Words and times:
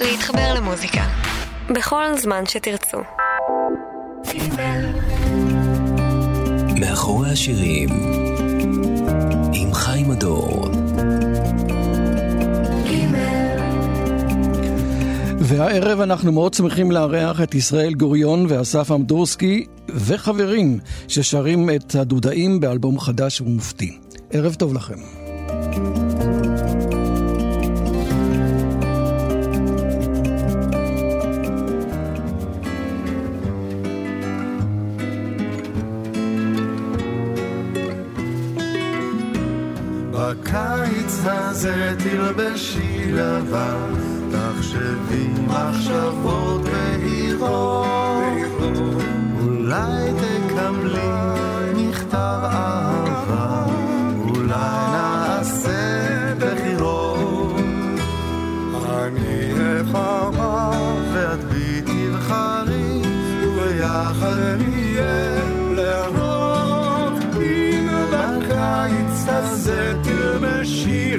להתחבר 0.00 0.54
למוזיקה 0.54 1.04
בכל 1.70 2.04
זמן 2.18 2.46
שתרצו. 2.46 2.98
מאחורי 6.80 7.30
השירים 7.30 7.88
עם 9.52 9.74
חיים 9.74 10.10
הדור 10.10 10.70
והערב 15.40 16.00
אנחנו 16.00 16.32
מאוד 16.32 16.54
שמחים 16.54 16.90
לארח 16.90 17.42
את 17.42 17.54
ישראל 17.54 17.94
גוריון 17.94 18.46
ואסף 18.48 18.90
אמדורסקי 18.90 19.66
וחברים 19.88 20.78
ששרים 21.08 21.70
את 21.70 21.94
הדודאים 21.94 22.60
באלבום 22.60 23.00
חדש 23.00 23.40
ומופתי. 23.40 23.98
ערב 24.30 24.54
טוב 24.54 24.74
לכם. 24.74 24.98
הזה 41.66 41.94
תלבשי 41.98 43.12
לבן, 43.12 43.92
תחשבי 44.30 45.28
מחשבות 45.46 46.60
בהירות, 46.62 48.26
אולי 49.40 50.12
תקבלי 50.12 51.08
מכתב 51.76 52.38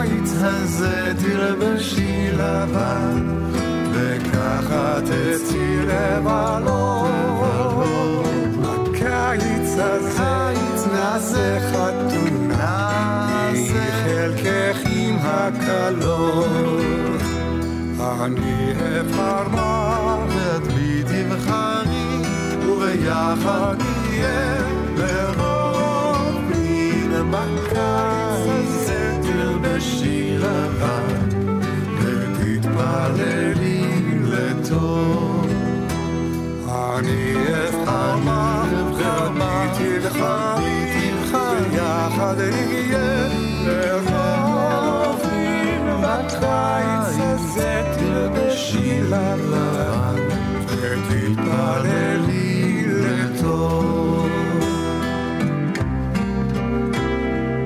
בקיץ 0.00 0.30
הזה 0.40 1.12
תלבשי 1.18 2.30
לבן, 2.32 3.38
וככה 3.92 4.98
תצאי 5.00 5.86
לבלות. 5.86 7.10
בקיץ 8.62 9.78
הזה 9.78 10.86
נעשה 10.92 11.58
חתונה, 11.72 12.88
חלקך 14.04 14.78
עם 14.90 15.16
הקלות. 15.20 17.20
אני 18.24 18.72
אבחר 19.00 19.48
מה 19.48 20.26
בי 20.74 21.02
תבחרי, 21.02 22.22
וביחד 22.66 23.76
נהיה 23.78 24.59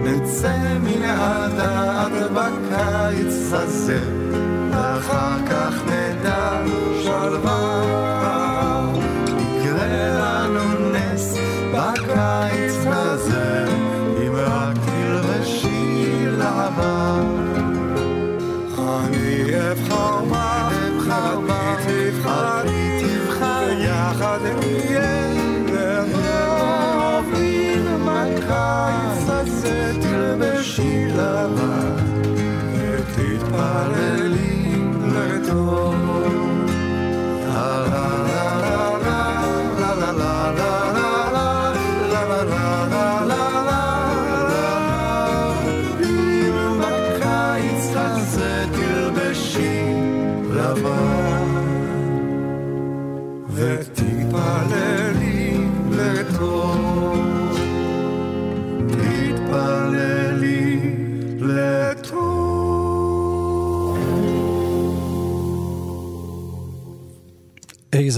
נצא 0.04 0.78
מן 0.82 1.02
הדעת 1.02 2.30
בקיץ 2.34 3.52
הזה, 3.52 4.00
ואחר 4.70 5.46
כך 5.50 5.83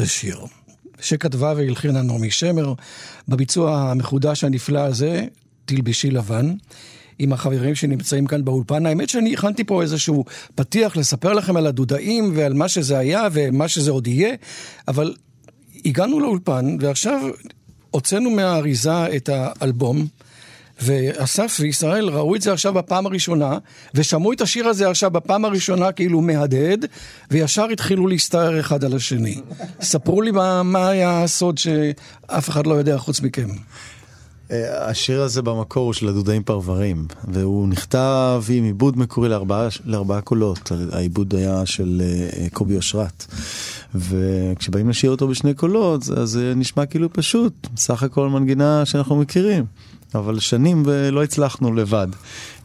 איזה 0.06 0.14
שיר. 0.14 0.38
שכתבה 1.00 1.52
והלחינה 1.56 2.02
נעמי 2.02 2.30
שמר, 2.30 2.74
בביצוע 3.28 3.78
המחודש 3.78 4.44
הנפלא 4.44 4.78
הזה, 4.78 5.24
תלבשי 5.64 6.10
לבן. 6.10 6.54
עם 7.18 7.32
החברים 7.32 7.74
שנמצאים 7.74 8.26
כאן 8.26 8.44
באולפן. 8.44 8.86
האמת 8.86 9.08
שאני 9.08 9.34
הכנתי 9.34 9.64
פה 9.64 9.82
איזשהו 9.82 10.24
פתיח 10.54 10.96
לספר 10.96 11.32
לכם 11.32 11.56
על 11.56 11.66
הדודאים 11.66 12.32
ועל 12.36 12.54
מה 12.54 12.68
שזה 12.68 12.98
היה 12.98 13.28
ומה 13.32 13.68
שזה 13.68 13.90
עוד 13.90 14.06
יהיה, 14.06 14.34
אבל 14.88 15.14
הגענו 15.84 16.20
לאולפן 16.20 16.76
ועכשיו 16.80 17.20
הוצאנו 17.90 18.30
מהאריזה 18.30 19.16
את 19.16 19.28
האלבום. 19.32 20.06
ואסף 20.82 21.56
וישראל 21.60 22.08
ראו 22.08 22.34
את 22.34 22.42
זה 22.42 22.52
עכשיו 22.52 22.72
בפעם 22.74 23.06
הראשונה, 23.06 23.58
ושמעו 23.94 24.32
את 24.32 24.40
השיר 24.40 24.68
הזה 24.68 24.90
עכשיו 24.90 25.10
בפעם 25.10 25.44
הראשונה 25.44 25.92
כאילו 25.92 26.20
מהדהד, 26.20 26.86
וישר 27.30 27.64
התחילו 27.64 28.06
להסתער 28.06 28.60
אחד 28.60 28.84
על 28.84 28.96
השני. 28.96 29.40
ספרו 29.80 30.22
לי 30.22 30.30
מה, 30.30 30.62
מה 30.62 30.88
היה 30.88 31.22
הסוד 31.22 31.58
שאף 31.58 32.48
אחד 32.48 32.66
לא 32.66 32.74
יודע 32.74 32.98
חוץ 32.98 33.20
מכם. 33.20 33.48
אה, 34.50 34.88
השיר 34.88 35.22
הזה 35.22 35.42
במקור 35.42 35.84
הוא 35.84 35.92
של 35.92 36.08
הדודאים 36.08 36.42
פרברים, 36.42 37.06
והוא 37.28 37.68
נכתב 37.68 38.44
עם 38.48 38.64
עיבוד 38.64 38.98
מקורי 38.98 39.28
לארבעה, 39.28 39.68
לארבעה 39.84 40.20
קולות. 40.20 40.72
העיבוד 40.92 41.34
היה 41.34 41.66
של 41.66 42.02
אה, 42.04 42.46
קובי 42.52 42.76
אושרת. 42.76 43.26
וכשבאים 43.94 44.88
לשיר 44.88 45.10
אותו 45.10 45.28
בשני 45.28 45.54
קולות, 45.54 46.02
אז 46.02 46.28
זה 46.28 46.52
נשמע 46.56 46.86
כאילו 46.86 47.12
פשוט, 47.12 47.68
סך 47.76 48.02
הכל 48.02 48.28
מנגינה 48.28 48.84
שאנחנו 48.84 49.16
מכירים. 49.16 49.64
אבל 50.18 50.38
שנים 50.38 50.82
ולא 50.86 51.22
הצלחנו 51.22 51.74
לבד. 51.74 52.08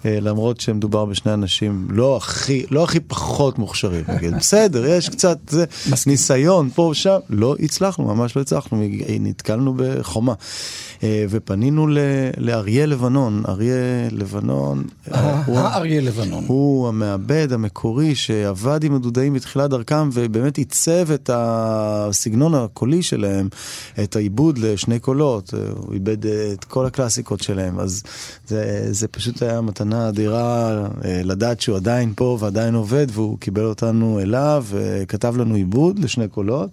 אה, 0.06 0.20
למרות 0.22 0.60
שמדובר 0.62 1.06
בשני 1.06 1.34
אנשים 1.34 1.88
לא 1.90 2.18
הכי, 2.18 2.66
לא 2.72 2.84
הכי 2.84 3.00
פחות 3.00 3.60
מוכשרים, 3.60 4.04
נגיד, 4.08 4.34
בסדר, 4.40 4.86
יש 4.86 5.10
קצת 5.10 5.38
זה, 5.50 5.66
ניסיון 6.08 6.70
פה 6.76 6.82
ושם, 6.82 7.18
לא 7.30 7.56
הצלחנו, 7.60 8.06
ממש 8.16 8.36
לא 8.36 8.42
הצלחנו, 8.42 8.84
נתקלנו 9.20 9.74
בחומה. 9.78 10.34
אה, 11.04 11.26
ופנינו 11.30 11.88
לאריה 12.38 12.86
לבנון, 12.86 13.44
אריה 13.48 13.76
לבנון, 14.12 14.84
אה, 15.14 15.44
הוא- 15.46 15.58
האריה 15.60 16.02
לבנון. 16.02 16.44
הוא 16.48 16.88
המעבד 16.88 17.48
המקורי 17.54 18.16
שעבד 18.16 18.84
עם 18.84 18.96
הדודאים 18.96 19.34
בתחילת 19.34 19.70
דרכם 19.70 20.10
ובאמת 20.14 20.58
עיצב 20.58 21.12
את 21.14 21.30
הסגנון 21.34 22.56
הקולי 22.56 23.04
שלהם, 23.04 23.50
את 24.04 24.16
העיבוד 24.16 24.58
לשני 24.58 25.00
קולות, 25.00 25.54
הוא 25.78 25.94
איבד 25.94 26.18
את 26.26 26.64
כל 26.64 26.86
הקלאסיקות 26.86 27.42
שלהם, 27.42 27.80
אז 27.80 28.04
זה, 28.48 28.88
זה 28.92 29.08
פשוט 29.08 29.42
היה 29.42 29.62
מתנה 29.62 29.91
אדירה 29.94 30.72
אה, 31.06 31.22
לדעת 31.24 31.62
שהוא 31.62 31.76
עדיין 31.76 32.14
פה 32.16 32.38
ועדיין 32.40 32.76
עובד 32.76 33.08
והוא 33.12 33.38
קיבל 33.40 33.66
אותנו 33.66 34.20
אליו 34.20 34.66
וכתב 34.70 35.38
לנו 35.38 35.56
עיבוד 35.56 36.00
לשני 36.00 36.28
קולות. 36.28 36.70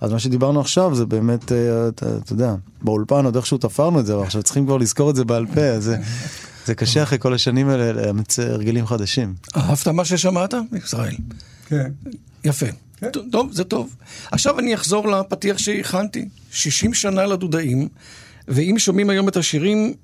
אז 0.00 0.12
מה 0.12 0.18
שדיברנו 0.18 0.60
עכשיו 0.60 0.94
זה 0.94 1.06
באמת, 1.06 1.52
אה, 1.52 1.88
אתה, 1.88 2.06
אתה 2.24 2.32
יודע, 2.32 2.54
באולפן 2.82 3.24
עוד 3.24 3.36
איכשהו 3.36 3.58
תפרנו 3.58 4.00
את 4.00 4.06
זה, 4.06 4.14
אבל 4.14 4.22
עכשיו 4.22 4.42
צריכים 4.42 4.66
כבר 4.66 4.76
לזכור 4.76 5.10
את 5.10 5.16
זה 5.16 5.24
בעל 5.24 5.46
פה, 5.46 5.60
אז 5.60 5.84
זה, 5.84 5.96
זה 6.66 6.74
קשה 6.74 7.02
אחרי 7.02 7.18
כל 7.18 7.34
השנים 7.34 7.68
האלה 7.68 7.92
לאמץ 7.92 8.38
הרגלים 8.38 8.86
חדשים. 8.86 9.34
אהבת 9.56 9.88
מה 9.88 10.04
ששמעת, 10.04 10.54
ישראל? 10.84 11.14
כן. 11.66 11.90
יפה. 12.44 12.66
טוב, 13.30 13.52
זה 13.52 13.64
טוב. 13.64 13.96
עכשיו 14.30 14.58
אני 14.58 14.74
אחזור 14.74 15.08
לפתיח 15.08 15.58
שהכנתי. 15.58 16.28
60 16.50 16.94
שנה 16.94 17.26
לדודאים, 17.26 17.88
ואם 18.48 18.74
שומעים 18.78 19.10
היום 19.10 19.28
את 19.28 19.36
השירים, 19.36 19.94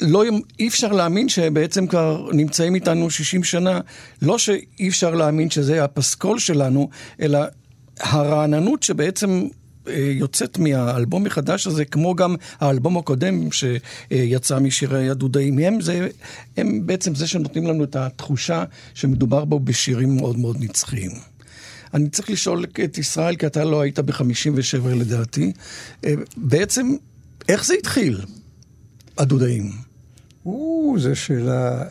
לא, 0.00 0.24
אי 0.58 0.68
אפשר 0.68 0.92
להאמין 0.92 1.28
שבעצם 1.28 1.86
כבר 1.86 2.28
נמצאים 2.32 2.74
איתנו 2.74 3.10
60 3.10 3.44
שנה. 3.44 3.80
לא 4.22 4.38
שאי 4.38 4.88
אפשר 4.88 5.14
להאמין 5.14 5.50
שזה 5.50 5.84
הפסקול 5.84 6.38
שלנו, 6.38 6.88
אלא 7.20 7.38
הרעננות 8.00 8.82
שבעצם 8.82 9.48
אה, 9.88 10.12
יוצאת 10.14 10.58
מהאלבום 10.58 11.26
החדש 11.26 11.66
הזה, 11.66 11.84
כמו 11.84 12.14
גם 12.14 12.36
האלבום 12.60 12.98
הקודם 12.98 13.48
שיצא 13.52 14.58
משירי 14.58 15.10
הדודאים, 15.10 15.58
הם, 15.58 15.80
זה, 15.80 16.08
הם 16.56 16.86
בעצם 16.86 17.14
זה 17.14 17.26
שנותנים 17.26 17.66
לנו 17.66 17.84
את 17.84 17.96
התחושה 17.96 18.64
שמדובר 18.94 19.44
בו 19.44 19.60
בשירים 19.60 20.16
מאוד 20.16 20.38
מאוד 20.38 20.56
נצחיים. 20.60 21.10
אני 21.94 22.08
צריך 22.08 22.30
לשאול 22.30 22.64
את 22.84 22.98
ישראל, 22.98 23.36
כי 23.36 23.46
אתה 23.46 23.64
לא 23.64 23.80
היית 23.80 23.98
ב-57 23.98 24.88
לדעתי, 24.94 25.52
אה, 26.04 26.14
בעצם, 26.36 26.96
איך 27.48 27.64
זה 27.64 27.74
התחיל, 27.74 28.20
הדודאים? 29.18 29.85
או, 30.46 30.94
זו 30.98 31.16
שאלה... 31.16 31.82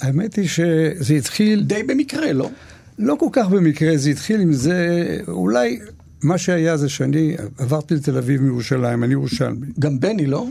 האמת- 0.00 0.36
היא 0.36 0.48
שזה 0.48 1.14
התחיל 1.14 1.62
די 1.64 1.82
במקרה, 1.82 2.32
לא? 2.32 2.50
לא 2.98 3.16
כל 3.20 3.26
כך 3.32 3.48
במקרה, 3.48 3.96
זה 3.96 4.10
התחיל 4.10 4.40
עם 4.40 4.52
זה, 4.52 4.96
אולי 5.28 5.78
מה 6.22 6.38
שהיה 6.38 6.76
זה 6.76 6.88
שאני 6.88 7.36
עברתי 7.58 7.94
לתל 7.94 8.16
אביב 8.16 8.42
מירושלים, 8.42 9.04
אני 9.04 9.12
ירושלמי, 9.12 9.66
גם 9.78 10.00
בני, 10.00 10.26
לא? 10.26 10.46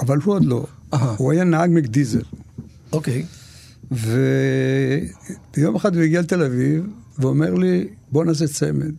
אבל 0.00 0.18
הוא 0.24 0.34
עוד 0.34 0.44
לא. 0.44 0.66
אהה. 0.94 1.14
הוא 1.18 1.32
היה 1.32 1.44
נהג 1.44 1.70
מקדיזל. 1.72 2.22
אוקיי. 2.92 3.24
ויום 3.90 5.76
אחד 5.76 5.94
הוא 5.94 6.02
הגיע 6.02 6.20
לתל 6.20 6.42
אביב, 6.42 6.86
ואומר 7.18 7.54
לי, 7.54 7.88
בוא 8.12 8.24
נעשה 8.24 8.46
צמד. 8.46 8.92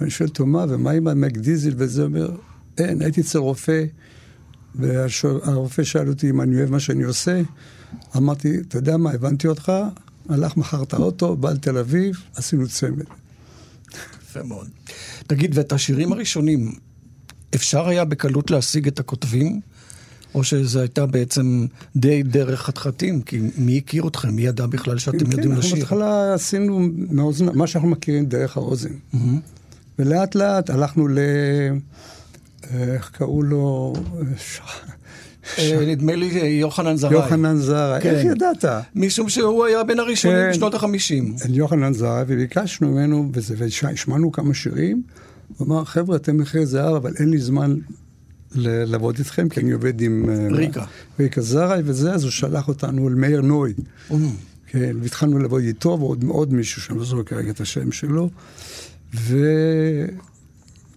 ואני 0.00 0.10
שואל 0.10 0.28
אותו, 0.28 0.46
מה, 0.46 0.64
ומה 0.68 0.90
עם 0.90 1.08
המקדיזל? 1.08 1.72
וזה 1.76 2.02
אומר, 2.02 2.30
אין, 2.78 3.02
הייתי 3.02 3.20
אצל 3.20 3.38
רופא, 3.38 3.84
והרופא 4.74 5.84
שאל 5.84 6.08
אותי 6.08 6.30
אם 6.30 6.40
אני 6.40 6.56
אוהב 6.56 6.70
מה 6.70 6.80
שאני 6.80 7.02
עושה. 7.02 7.42
אמרתי, 8.16 8.56
אתה 8.68 8.78
יודע 8.78 8.96
מה, 8.96 9.10
הבנתי 9.10 9.48
אותך, 9.48 9.72
הלך, 10.28 10.56
מכר 10.56 10.82
את 10.82 10.92
האוטו, 10.92 11.36
בא 11.36 11.50
לתל 11.50 11.78
אביב, 11.78 12.16
עשינו 12.36 12.68
צמד. 12.68 13.04
יפה 14.22 14.42
מאוד. 14.42 14.68
תגיד, 15.26 15.58
ואת 15.58 15.72
השירים 15.72 16.12
הראשונים, 16.12 16.72
אפשר 17.54 17.88
היה 17.88 18.04
בקלות 18.04 18.50
להשיג 18.50 18.86
את 18.86 19.00
הכותבים? 19.00 19.60
או 20.34 20.44
שזו 20.44 20.80
הייתה 20.80 21.06
בעצם 21.06 21.66
די 21.96 22.22
דרך 22.22 22.62
חתחתים? 22.62 23.22
כי 23.22 23.40
מי 23.58 23.78
הכיר 23.78 24.08
אתכם? 24.08 24.34
מי 24.34 24.42
ידע 24.42 24.66
בכלל 24.66 24.98
שאתם 24.98 25.18
כן, 25.18 25.32
יודעים 25.32 25.50
אנחנו 25.50 25.58
לשיר? 25.68 25.78
בהתחלה 25.78 26.34
עשינו 26.34 26.88
מאוזן, 27.10 27.56
מה 27.56 27.66
שאנחנו 27.66 27.88
מכירים 27.88 28.26
דרך 28.26 28.56
האוזן. 28.56 28.92
ולאט 29.98 30.34
לאט 30.34 30.70
הלכנו 30.70 31.08
ל... 31.08 31.18
איך 32.74 33.10
קראו 33.12 33.42
לו? 33.42 33.92
אה, 35.58 35.84
נדמה 35.86 36.16
לי 36.16 36.40
אה, 36.40 36.46
יוחנן 36.46 36.96
זרעי. 36.96 37.14
יוחנן 37.14 37.56
זרה. 37.56 38.00
כן. 38.00 38.10
איך 38.10 38.24
ידעת? 38.24 38.64
משום 38.94 39.28
שהוא 39.28 39.64
היה 39.64 39.84
בין 39.84 39.98
הראשונים 39.98 40.38
כן. 40.38 40.50
בשנות 40.50 40.74
החמישים. 40.74 41.36
אל 41.44 41.54
יוחנן 41.54 41.92
זרה, 41.92 42.24
וביקשנו 42.26 42.88
ממנו, 42.88 43.30
והשמענו 43.82 44.32
כמה 44.32 44.54
שירים. 44.54 45.02
הוא 45.56 45.66
אמר, 45.66 45.84
חבר'ה, 45.84 46.16
אתם 46.16 46.36
מחירי 46.36 46.66
זהב, 46.66 46.94
אבל 46.94 47.12
אין 47.18 47.30
לי 47.30 47.38
זמן 47.38 47.76
לעבוד 48.54 49.18
איתכם, 49.18 49.48
כי 49.48 49.60
אני 49.60 49.72
עובד 49.72 50.00
עם... 50.00 50.30
אה, 50.30 50.48
ריקה. 50.56 50.84
ריקה 51.20 51.40
זרעי 51.40 51.82
וזה, 51.84 52.12
אז 52.12 52.22
הוא 52.22 52.30
שלח 52.30 52.68
אותנו 52.68 53.08
אל 53.08 53.14
מאיר 53.14 53.40
נוי. 53.40 53.74
כן, 54.66 54.96
והתחלנו 55.02 55.38
לעבוד 55.38 55.62
איתו, 55.62 55.96
ועוד 56.00 56.24
עוד 56.28 56.54
מישהו 56.54 56.82
שאני 56.82 56.98
לא 56.98 57.04
זוכר 57.04 57.22
כרגע 57.22 57.50
את 57.50 57.60
השם 57.60 57.92
שלו. 57.92 58.30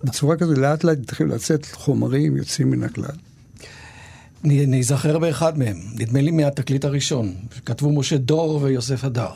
ובצורה 0.04 0.38
כזו, 0.38 0.54
לאט 0.54 0.84
לאט 0.84 0.98
התחילו 0.98 1.36
לצאת 1.36 1.66
חומרים 1.72 2.38
יוצאים 2.38 2.72
מן 2.72 2.84
הכלל. 2.84 3.16
אזכר 4.80 5.20
באחד 5.20 5.60
מהם, 5.60 5.78
נדמה 5.96 6.22
לי 6.22 6.32
מהתקליט 6.32 6.86
הראשון, 6.86 7.34
שכתבו 7.56 7.92
משה 7.92 8.18
דור 8.18 8.60
ויוסף 8.62 9.04
הדר. 9.04 9.32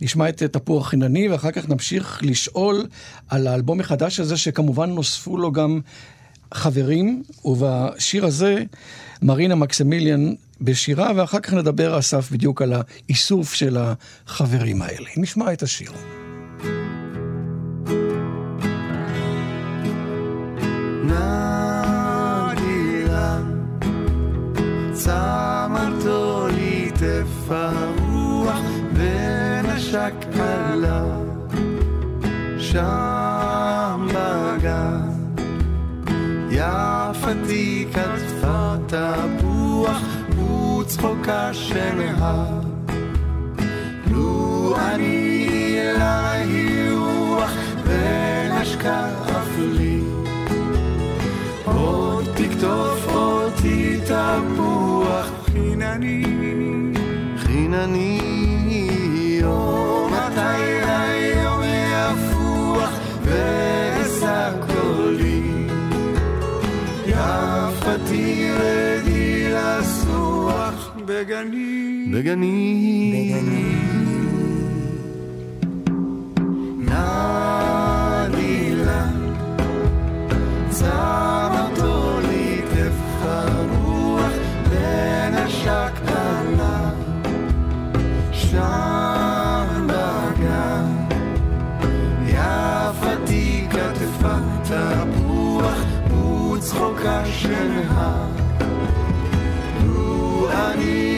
נשמע 0.00 0.28
את 0.28 0.42
תפוח 0.42 0.88
חינני, 0.88 1.28
ואחר 1.28 1.50
כך 1.50 1.68
נמשיך 1.68 2.20
לשאול 2.22 2.86
על 3.28 3.46
האלבום 3.46 3.80
החדש 3.80 4.20
הזה, 4.20 4.36
שכמובן 4.36 4.90
נוספו 4.90 5.36
לו 5.36 5.52
גם 5.52 5.80
חברים, 6.54 7.22
ובשיר 7.44 8.26
הזה 8.26 8.62
מרינה 9.22 9.54
מקסימיליאן 9.54 10.34
בשירה, 10.60 11.12
ואחר 11.16 11.40
כך 11.40 11.52
נדבר, 11.52 11.98
אסף, 11.98 12.30
בדיוק 12.30 12.62
על 12.62 12.72
האיסוף 12.72 13.54
של 13.54 13.76
החברים 14.26 14.82
האלה. 14.82 15.08
נשמע 15.16 15.52
את 15.52 15.62
השיר. 15.62 15.92
נדירה 22.48 23.38
צמרתו 24.92 26.46
ליטף 26.56 27.50
הרוח 27.50 28.60
ונשק 28.94 30.14
עליו 30.40 31.28
שם 32.58 34.06
בגן 34.14 35.08
יפתי 36.50 37.86
כתפה 37.92 38.74
תפוח 38.86 40.02
וצחוקה 40.30 41.54
שנהר 41.54 42.60
לו 44.10 44.76
אני 44.78 45.38
היא 46.38 46.90
רוח 46.90 47.52
ונשקה 47.84 49.08
אף 49.22 49.58
לי 49.58 49.97
עוד 51.74 52.24
תקטוף 52.36 53.06
אותי 53.14 53.96
תפוח 54.04 55.26
חינני. 55.52 56.24
חינני 57.36 58.20
יום 59.40 60.12
מתי 60.12 60.80
היום 60.84 61.62
יפוח 61.62 62.90
ואשא 63.22 64.52
קולי 64.66 65.42
יפתי 67.06 68.50
רדי 68.50 69.48
לסוח 69.52 70.90
בגני. 71.06 72.06
בגני. 72.12 73.32
נדילה 73.34 73.77
של 97.24 97.80
הר 97.88 98.28
לו 99.86 100.48
אני 100.50 101.17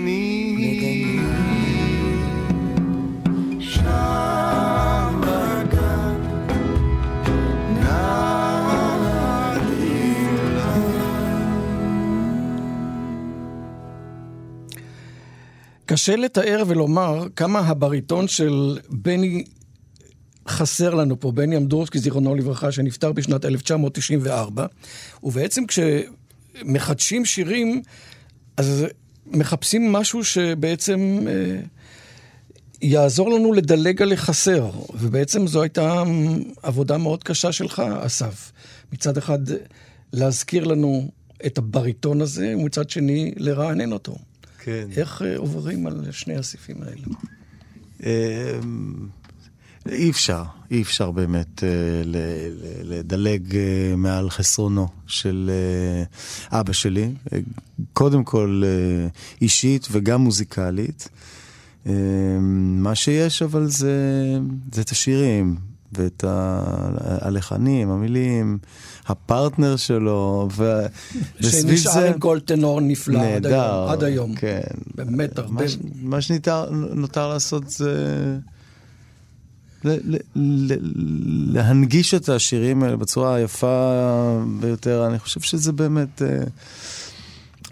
נעלילה. 0.00 1.52
קשה 15.86 16.16
לתאר 16.16 16.62
ולומר 16.66 17.26
כמה 17.36 17.60
הבריטון 17.60 18.28
של 18.28 18.78
בני 18.88 19.44
חסר 20.48 20.94
לנו 20.94 21.20
פה, 21.20 21.32
בני 21.32 21.56
אמדורסקי, 21.56 21.98
זיכרונו 21.98 22.34
לברכה, 22.34 22.72
שנפטר 22.72 23.12
בשנת 23.12 23.44
1994, 23.44 24.66
ובעצם 25.22 25.62
כשמחדשים 25.66 27.24
שירים, 27.24 27.82
אז 28.56 28.86
מחפשים 29.26 29.92
משהו 29.92 30.24
שבעצם 30.24 31.26
אה, 31.28 31.60
יעזור 32.82 33.30
לנו 33.30 33.52
לדלג 33.52 34.02
על 34.02 34.12
החסר, 34.12 34.70
ובעצם 34.94 35.46
זו 35.46 35.62
הייתה 35.62 36.02
עבודה 36.62 36.98
מאוד 36.98 37.24
קשה 37.24 37.52
שלך, 37.52 37.82
אסף. 38.00 38.52
מצד 38.92 39.16
אחד, 39.16 39.38
להזכיר 40.12 40.64
לנו 40.64 41.10
את 41.46 41.58
הבריטון 41.58 42.20
הזה, 42.20 42.54
ומצד 42.58 42.90
שני, 42.90 43.32
לרענן 43.36 43.92
אותו. 43.92 44.16
כן. 44.58 44.88
איך 44.96 45.22
אה, 45.22 45.36
עוברים 45.36 45.86
על 45.86 46.06
שני 46.10 46.36
הסעיפים 46.36 46.76
האלה? 46.82 47.06
אי 49.88 50.10
אפשר, 50.10 50.42
אי 50.70 50.82
אפשר 50.82 51.10
באמת 51.10 51.64
אה, 51.64 51.68
ל- 52.04 52.16
ל- 52.16 52.94
לדלג 52.98 53.56
אה, 53.56 53.60
מעל 53.96 54.30
חסרונו 54.30 54.88
של 55.06 55.50
אה, 56.52 56.60
אבא 56.60 56.72
שלי. 56.72 57.12
אה, 57.32 57.38
קודם 57.92 58.24
כל 58.24 58.62
אה, 58.64 59.08
אישית 59.40 59.88
וגם 59.90 60.20
מוזיקלית. 60.20 61.08
אה, 61.86 61.92
מה 62.78 62.94
שיש 62.94 63.42
אבל 63.42 63.66
זה, 63.66 63.92
זה 64.72 64.80
את 64.80 64.90
השירים 64.90 65.56
ואת 65.92 66.24
ה- 66.24 66.88
הלחנים, 67.20 67.90
המילים, 67.90 68.58
הפרטנר 69.06 69.76
שלו, 69.76 70.48
ו- 70.56 70.86
שנשאר 71.50 71.92
זה... 71.92 72.08
עם 72.10 72.18
כל 72.18 72.40
טנור 72.40 72.80
נפלא 72.80 73.18
עד 73.18 73.24
נהדר, 73.24 73.62
היום. 73.74 73.90
עד 73.90 74.04
היום. 74.04 74.34
כן. 74.34 74.60
באמת 74.94 75.38
הרבה. 75.38 75.52
מה, 75.52 75.70
מה 76.02 76.20
שנותר 76.20 77.28
לעשות 77.28 77.70
זה 77.70 77.94
ל- 79.84 80.14
ל- 80.14 80.16
ל- 80.36 80.78
להנגיש 81.56 82.14
את 82.14 82.28
השירים 82.28 82.82
האלה 82.82 82.96
בצורה 82.96 83.34
היפה 83.34 83.98
ביותר. 84.60 85.06
אני 85.06 85.18
חושב 85.18 85.40
שזה 85.40 85.72
באמת 85.72 86.22
אה, 86.22 86.28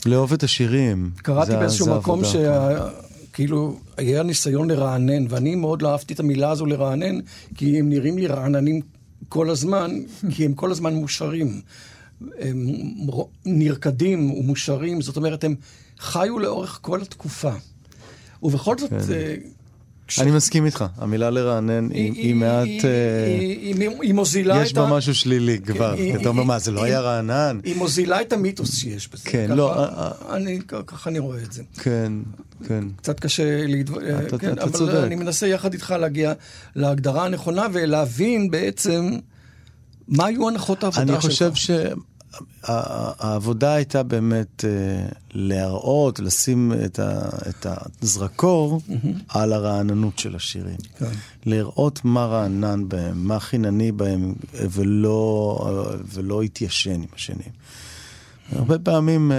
לאהוב 0.06 0.32
את 0.32 0.42
השירים. 0.42 1.10
קראתי 1.16 1.50
זה- 1.50 1.56
באיזשהו 1.58 1.84
זה 1.86 1.94
מקום 1.94 2.20
העבודה. 2.24 2.88
שכאילו 3.30 3.76
היה 3.96 4.22
ניסיון 4.22 4.70
לרענן, 4.70 5.26
ואני 5.28 5.54
מאוד 5.54 5.82
לא 5.82 5.92
אהבתי 5.92 6.14
את 6.14 6.20
המילה 6.20 6.50
הזו 6.50 6.66
לרענן, 6.66 7.18
כי 7.54 7.78
הם 7.78 7.88
נראים 7.88 8.18
לי 8.18 8.26
רעננים 8.26 8.80
כל 9.28 9.50
הזמן, 9.50 9.90
כי 10.34 10.44
הם 10.44 10.54
כל 10.54 10.70
הזמן 10.70 10.94
מושרים. 10.94 11.60
הם 12.38 12.66
נרקדים 13.46 14.30
ומושרים, 14.30 15.00
זאת 15.02 15.16
אומרת, 15.16 15.44
הם 15.44 15.54
חיו 15.98 16.38
לאורך 16.38 16.78
כל 16.82 17.02
התקופה. 17.02 17.52
ובכל 18.42 18.78
זאת, 18.78 18.92
אה, 18.92 18.98
כש- 19.00 19.10
אני 20.18 20.30
מסכים 20.30 20.66
איתך, 20.66 20.84
המילה 20.96 21.30
לרענן 21.30 21.88
היא 21.90 22.12
היא 22.12 22.34
מעט... 22.34 22.66
היא- 22.66 22.80
אה, 22.84 23.26
היא- 23.26 23.74
היא- 23.80 23.90
היא 24.02 24.14
מוזילה 24.14 24.62
יש 24.62 24.72
את 24.72 24.76
ה... 24.76 24.82
בה 24.84 24.90
משהו 24.96 25.14
שלילי 25.14 25.58
כבר. 25.58 25.92
היא- 25.92 26.16
אתה 26.16 26.28
אומר, 26.28 26.40
היא- 26.42 26.48
מה, 26.48 26.58
זה 26.58 26.70
לא 26.70 26.80
היא- 26.84 26.86
היה 26.92 27.00
רענן? 27.00 27.60
היא 27.64 27.76
מוזילה 27.76 28.20
את 28.20 28.32
המיתוס 28.32 28.76
שיש 28.76 29.08
בזה. 29.08 29.22
כן, 29.24 29.50
לא, 29.54 29.84
אה, 29.84 30.10
אני, 30.36 30.58
ככה 30.86 31.10
אני 31.10 31.18
רואה 31.18 31.38
את 31.42 31.52
זה. 31.52 31.62
כן, 31.82 32.12
כן. 32.68 32.84
קצת 32.96 33.20
קשה 33.20 33.66
להתו... 33.66 33.94
אתה- 34.26 34.38
כן, 34.38 34.52
אתה 34.52 34.62
אבל 34.62 34.72
צודק. 34.72 34.94
אני 34.94 35.14
מנסה 35.14 35.46
יחד 35.46 35.72
איתך 35.72 35.94
להגיע 36.00 36.32
להגדרה 36.76 37.24
הנכונה 37.26 37.66
ולהבין 37.72 38.50
בעצם 38.50 39.10
מה 40.08 40.26
היו 40.26 40.48
הנחות 40.48 40.84
העבודה 40.84 41.02
שלך. 41.06 41.12
אני 41.12 41.20
חושב 41.20 41.54
שהעבודה 42.66 43.74
הייתה 43.74 44.02
באמת 44.02 44.64
אה, 44.64 45.08
להראות, 45.32 46.20
לשים 46.20 46.72
את, 46.84 46.98
ה, 46.98 47.28
את 47.48 47.66
הזרקור 48.02 48.80
על 49.28 49.52
הרעננות 49.52 50.18
של 50.18 50.36
השירים. 50.36 50.76
כן. 50.98 51.06
לראות 51.46 52.00
מה 52.04 52.26
רענן 52.26 52.88
בהם, 52.88 53.28
מה 53.28 53.40
חינני 53.40 53.92
בהם, 53.92 54.34
ולא, 54.54 55.58
ולא 56.14 56.42
התיישן 56.42 56.90
עם 57.02 57.08
השנים. 57.14 57.52
הרבה 58.52 58.78
פעמים 58.78 59.32
אה, 59.32 59.36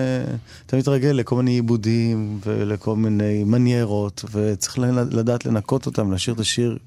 אתה 0.65 0.77
מתרגל 0.77 1.09
לכל 1.09 1.35
מיני 1.35 1.51
עיבודים 1.51 2.39
ולכל 2.45 2.95
מיני 2.95 3.43
מניירות, 3.43 4.25
וצריך 4.31 4.79
לדעת 5.11 5.45
לנקות 5.45 5.85
אותם, 5.85 6.11
להשאיר 6.11 6.35
את 6.35 6.39
השיר 6.39 6.77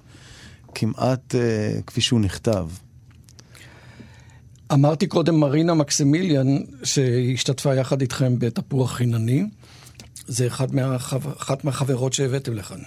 כמעט 0.75 1.35
אה, 1.35 1.81
כפי 1.87 2.01
שהוא 2.01 2.21
נכתב. 2.21 2.69
אמרתי 4.73 5.07
קודם 5.07 5.41
מרינה 5.41 5.75
מקסימיליאן, 5.75 6.47
שהשתתפה 6.85 7.75
יחד 7.75 8.01
איתכם 8.01 8.39
בתפוח 8.39 8.93
חינני. 8.93 9.45
זה 10.27 10.47
אחד 10.47 10.75
מהחו... 10.75 11.17
אחת 11.39 11.65
מהחברות 11.65 12.13
שהבאתם 12.13 12.55
לכאן. 12.55 12.79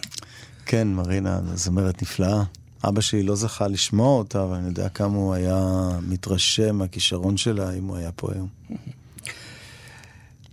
כן, 0.65 0.88
מרינה, 0.88 1.39
זמרת 1.55 2.01
נפלאה. 2.01 2.43
אבא 2.84 3.01
שלי 3.01 3.24
לא 3.24 3.36
זכה 3.36 3.67
לשמוע 3.67 4.17
אותה, 4.17 4.43
אבל 4.43 4.55
אני 4.55 4.67
יודע 4.67 4.89
כמה 4.89 5.17
הוא 5.17 5.34
היה 5.34 5.89
מתרשם 6.07 6.75
מהכישרון 6.75 7.38
שלה 7.38 7.72
אם 7.72 7.84
הוא 7.84 7.98
היה 7.98 8.12
פה 8.12 8.29
היום. 8.34 8.48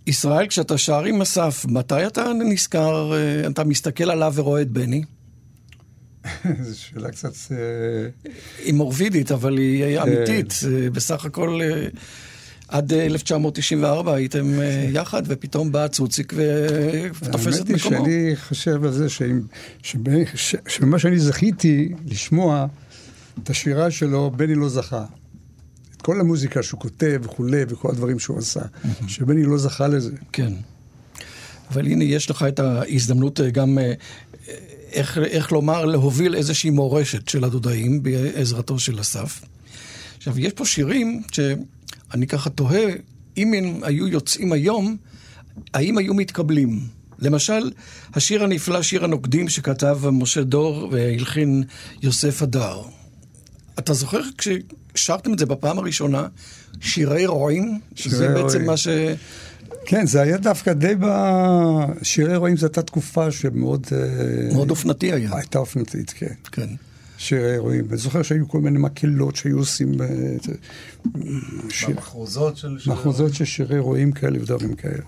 ישראל, 0.07 0.47
כשאתה 0.47 0.79
שר 0.79 1.05
עם 1.05 1.23
אסף, 1.23 1.65
מתי 1.69 2.07
אתה 2.07 2.25
נזכר, 2.33 3.13
אה, 3.15 3.47
אתה 3.47 3.65
מסתכל 3.65 4.11
עליו 4.11 4.33
ורואה 4.37 4.63
את 4.63 4.71
בני? 4.71 5.03
זו 6.63 6.79
שאלה 6.81 7.11
קצת... 7.11 7.33
אה, 7.53 7.57
היא 8.65 8.75
מורבידית, 8.75 9.33
אבל 9.33 9.59
היא 9.59 10.01
אמיתית. 10.01 10.55
אה, 10.67 10.91
בסך 10.91 11.25
הכל, 11.25 11.61
אה, 11.63 11.89
עד 12.69 12.93
אה, 12.93 13.07
1994 13.07 14.15
הייתם 14.15 14.61
אה, 14.61 14.89
יחד, 14.93 15.23
ופתאום 15.27 15.73
בא 15.73 15.89
צוציק 15.89 16.33
ותופס 17.21 17.61
את 17.61 17.69
האמת 17.69 17.69
היא 17.69 17.77
מקומו. 17.77 18.05
שאני 18.05 18.37
חושב 18.37 18.85
על 18.85 18.93
זה 18.93 19.07
שבמה 20.69 20.99
שאני 20.99 21.19
זכיתי 21.19 21.93
לשמוע 22.07 22.67
את 23.43 23.51
השירה 23.51 23.91
שלו, 23.91 24.31
בני 24.37 24.55
לא 24.55 24.69
זכה. 24.69 25.05
את 25.97 26.03
כל 26.03 26.21
המוזיקה 26.21 26.63
שהוא 26.63 26.81
כותב 26.81 27.21
וכולי, 27.25 27.63
וכל 27.69 27.89
הדברים 27.91 28.19
שהוא 28.19 28.39
עשה, 28.39 28.61
שבני 29.09 29.45
לא 29.45 29.59
זכה 29.59 29.89
לזה. 29.89 30.13
כן. 30.33 30.53
אבל 31.71 31.87
הנה, 31.87 32.05
יש 32.05 32.31
לך 32.31 32.45
את 32.49 32.59
ההזדמנות 32.59 33.41
גם, 33.53 33.79
איך, 34.93 35.19
איך 35.19 35.53
לומר, 35.53 35.85
להוביל 35.85 36.35
איזושהי 36.35 36.71
מורשת 36.71 37.29
של 37.29 37.45
הדודאים 37.45 38.03
בעזרתו 38.03 38.79
של 38.79 39.01
אסף. 39.01 39.41
עכשיו, 40.17 40.41
יש 40.41 40.53
פה 40.53 40.67
שירים 40.67 41.23
שאני 41.33 42.27
ככה 42.27 42.51
תוהה, 42.51 42.85
אם 43.37 43.55
הם 43.55 43.81
היו 43.83 44.09
יוצאים 44.09 44.53
היום, 44.53 44.97
האם 45.75 45.99
היו 45.99 46.15
מתקבלים? 46.15 46.81
למשל, 47.19 47.71
השיר 48.15 48.45
הנפלא, 48.45 48.83
שיר 48.83 49.05
הנוקדים, 49.05 49.49
שכתב 49.49 49.99
משה 50.13 50.43
דור 50.43 50.89
והלחין 50.93 51.65
יוסף 52.03 52.43
הדר. 52.43 52.83
אתה 53.79 53.95
זוכר 53.95 54.21
כששרתם 54.39 55.33
את 55.33 55.39
זה 55.39 55.47
בפעם 55.47 55.79
הראשונה, 55.79 56.27
שירי 56.81 57.27
רועים? 57.27 57.81
שזה 57.95 58.17
שירי 58.17 58.35
בעצם 58.35 58.55
רועים. 58.55 58.67
מה 58.67 58.77
ש... 58.77 58.89
כן, 59.87 60.07
זה 60.07 60.23
היה 60.23 60.37
דווקא 60.37 60.73
די 60.73 60.95
ב... 61.01 61.07
שירי 62.03 62.37
רועים 62.37 62.57
זו 62.57 62.67
הייתה 62.67 62.83
תקופה 62.83 63.31
שמאוד... 63.31 63.87
אה, 63.93 64.55
מאוד 64.55 64.71
אופנתי 64.71 65.13
היה. 65.13 65.31
הייתה 65.37 65.59
אופנתית, 65.59 66.15
כן. 66.17 66.35
כן. 66.53 66.69
שירי 67.25 67.59
רועים. 67.59 67.85
אני 67.91 67.97
זוכר 67.97 68.23
שהיו 68.23 68.49
כל 68.49 68.59
מיני 68.61 68.79
מקהלות 68.79 69.37
שהיו 69.37 69.59
עושים... 69.59 69.93
אה, 70.03 70.07
שיר- 71.71 71.89
במחרוזות 71.91 72.57
של... 72.57 72.77
מחוזות 72.87 73.35
של 73.35 73.45
שירי 73.45 73.79
רועים 73.79 74.13
כאלה 74.13 74.39
ודברים 74.43 74.75
כאלה. 74.75 75.03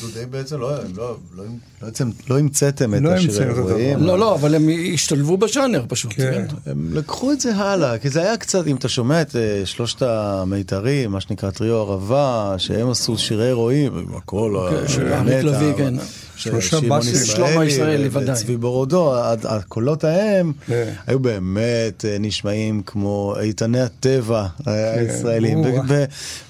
דודי 0.00 0.26
בעצם 0.30 0.60
לא, 0.60 0.70
לא, 0.96 1.16
לא, 1.36 1.44
בעצם 1.82 2.10
לא 2.30 2.38
המצאתם 2.38 2.94
את 2.94 3.00
לא 3.00 3.10
השירי. 3.12 3.44
הרועים. 3.44 3.98
לא, 3.98 4.18
לא, 4.18 4.34
אבל 4.34 4.54
הם 4.54 4.62
השתלבו 4.94 5.36
בז'אנר 5.36 5.84
פשוט. 5.88 6.12
כן. 6.16 6.46
כן. 6.64 6.70
הם 6.70 6.90
לקחו 6.94 7.32
את 7.32 7.40
זה 7.40 7.54
הלאה, 7.56 7.98
כי 7.98 8.10
זה 8.10 8.20
היה 8.22 8.36
קצת, 8.36 8.66
אם 8.66 8.76
אתה 8.76 8.88
שומע 8.88 9.22
את 9.22 9.36
אה, 9.36 9.62
שלושת 9.64 10.02
המיתרים, 10.02 11.10
מה 11.10 11.20
שנקרא 11.20 11.50
טריו 11.50 11.76
ערבה, 11.76 12.54
שהם 12.58 12.90
עשו 12.90 13.18
שירי 13.18 13.52
רועים, 13.52 13.92
הכל, 14.16 14.54
באמת, 14.98 15.28
אריק 15.28 15.44
לביא, 15.44 15.72
כן. 15.76 15.94
של 16.36 16.50
שלושה 16.50 16.80
באסים. 16.88 17.14
שלמה 17.26 17.64
ישראלי, 17.64 18.08
ודאי. 18.08 18.34
וצבי 18.34 18.56
בורודו, 18.56 19.14
הקולות 19.44 20.04
ההם 20.04 20.52
כן. 20.66 20.92
היו 21.06 21.20
באמת 21.20 22.04
אה, 22.04 22.16
נשמעים 22.20 22.82
כמו 22.82 23.34
איתני 23.40 23.80
הטבע 23.80 24.46
אה, 24.66 25.00
הישראלים. 25.00 25.58
או. 25.58 25.82
ו- 25.88 26.04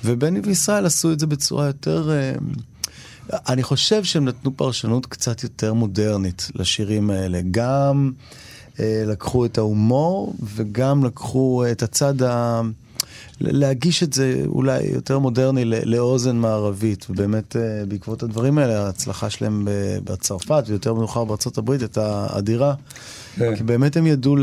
ובני 0.04 0.40
וישראל 0.44 0.86
עשו 0.86 1.12
את 1.12 1.20
זה 1.20 1.26
בצורה 1.26 1.66
יותר... 1.66 2.10
אה, 2.10 2.32
אני 3.48 3.62
חושב 3.62 4.04
שהם 4.04 4.24
נתנו 4.24 4.56
פרשנות 4.56 5.06
קצת 5.06 5.42
יותר 5.42 5.74
מודרנית 5.74 6.50
לשירים 6.54 7.10
האלה. 7.10 7.40
גם 7.50 8.12
לקחו 8.78 9.44
את 9.44 9.58
ההומור 9.58 10.34
וגם 10.54 11.04
לקחו 11.04 11.64
את 11.72 11.82
הצד 11.82 12.22
ה... 12.22 12.60
להגיש 13.40 14.02
את 14.02 14.12
זה 14.12 14.42
אולי 14.46 14.82
יותר 14.94 15.18
מודרני 15.18 15.64
לאוזן 15.64 16.36
מערבית, 16.36 17.06
ובאמת 17.10 17.56
אה, 17.56 17.86
בעקבות 17.88 18.22
הדברים 18.22 18.58
האלה, 18.58 18.86
ההצלחה 18.86 19.30
שלהם 19.30 19.68
בצרפת 20.04 20.64
ויותר 20.66 20.94
מאוחר 20.94 21.24
בארצות 21.24 21.58
הברית 21.58 21.80
הייתה 21.80 22.26
אדירה. 22.30 22.74
כן. 23.36 23.56
כי 23.56 23.62
באמת 23.62 23.96
הם 23.96 24.06
ידעו 24.06 24.36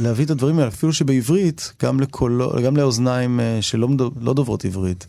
להביא 0.00 0.24
את 0.24 0.30
הדברים 0.30 0.58
האלה, 0.58 0.68
אפילו 0.68 0.92
שבעברית, 0.92 1.72
גם, 1.82 2.00
לקולו, 2.00 2.52
גם 2.64 2.76
לאוזניים 2.76 3.40
אה, 3.40 3.58
שלא 3.60 3.88
לא 4.20 4.34
דוברות 4.34 4.64
עברית. 4.64 5.06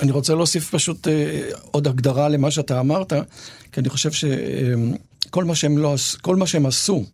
אני 0.00 0.10
רוצה 0.12 0.34
להוסיף 0.34 0.70
פשוט 0.70 1.08
אה, 1.08 1.48
עוד 1.70 1.88
הגדרה 1.88 2.28
למה 2.28 2.50
שאתה 2.50 2.80
אמרת, 2.80 3.12
כי 3.72 3.80
אני 3.80 3.88
חושב 3.88 4.10
שכל 4.12 5.44
מה 5.44 5.54
שהם 5.54 5.78
לא, 5.78 5.94
כל 6.22 6.36
מה 6.36 6.46
שהם 6.46 6.66
עשו, 6.66 7.04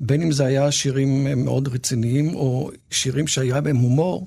בין 0.00 0.22
אם 0.22 0.32
זה 0.32 0.44
היה 0.46 0.72
שירים 0.72 1.26
אה, 1.26 1.34
מאוד 1.34 1.68
רציניים 1.68 2.34
או 2.34 2.70
שירים 2.90 3.26
שהיה 3.26 3.60
בהם 3.60 3.76
הומור, 3.76 4.26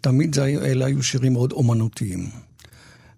תמיד 0.00 0.34
זה, 0.34 0.44
אלה 0.44 0.86
היו 0.86 1.02
שירים 1.02 1.32
מאוד 1.32 1.52
אומנותיים. 1.52 2.30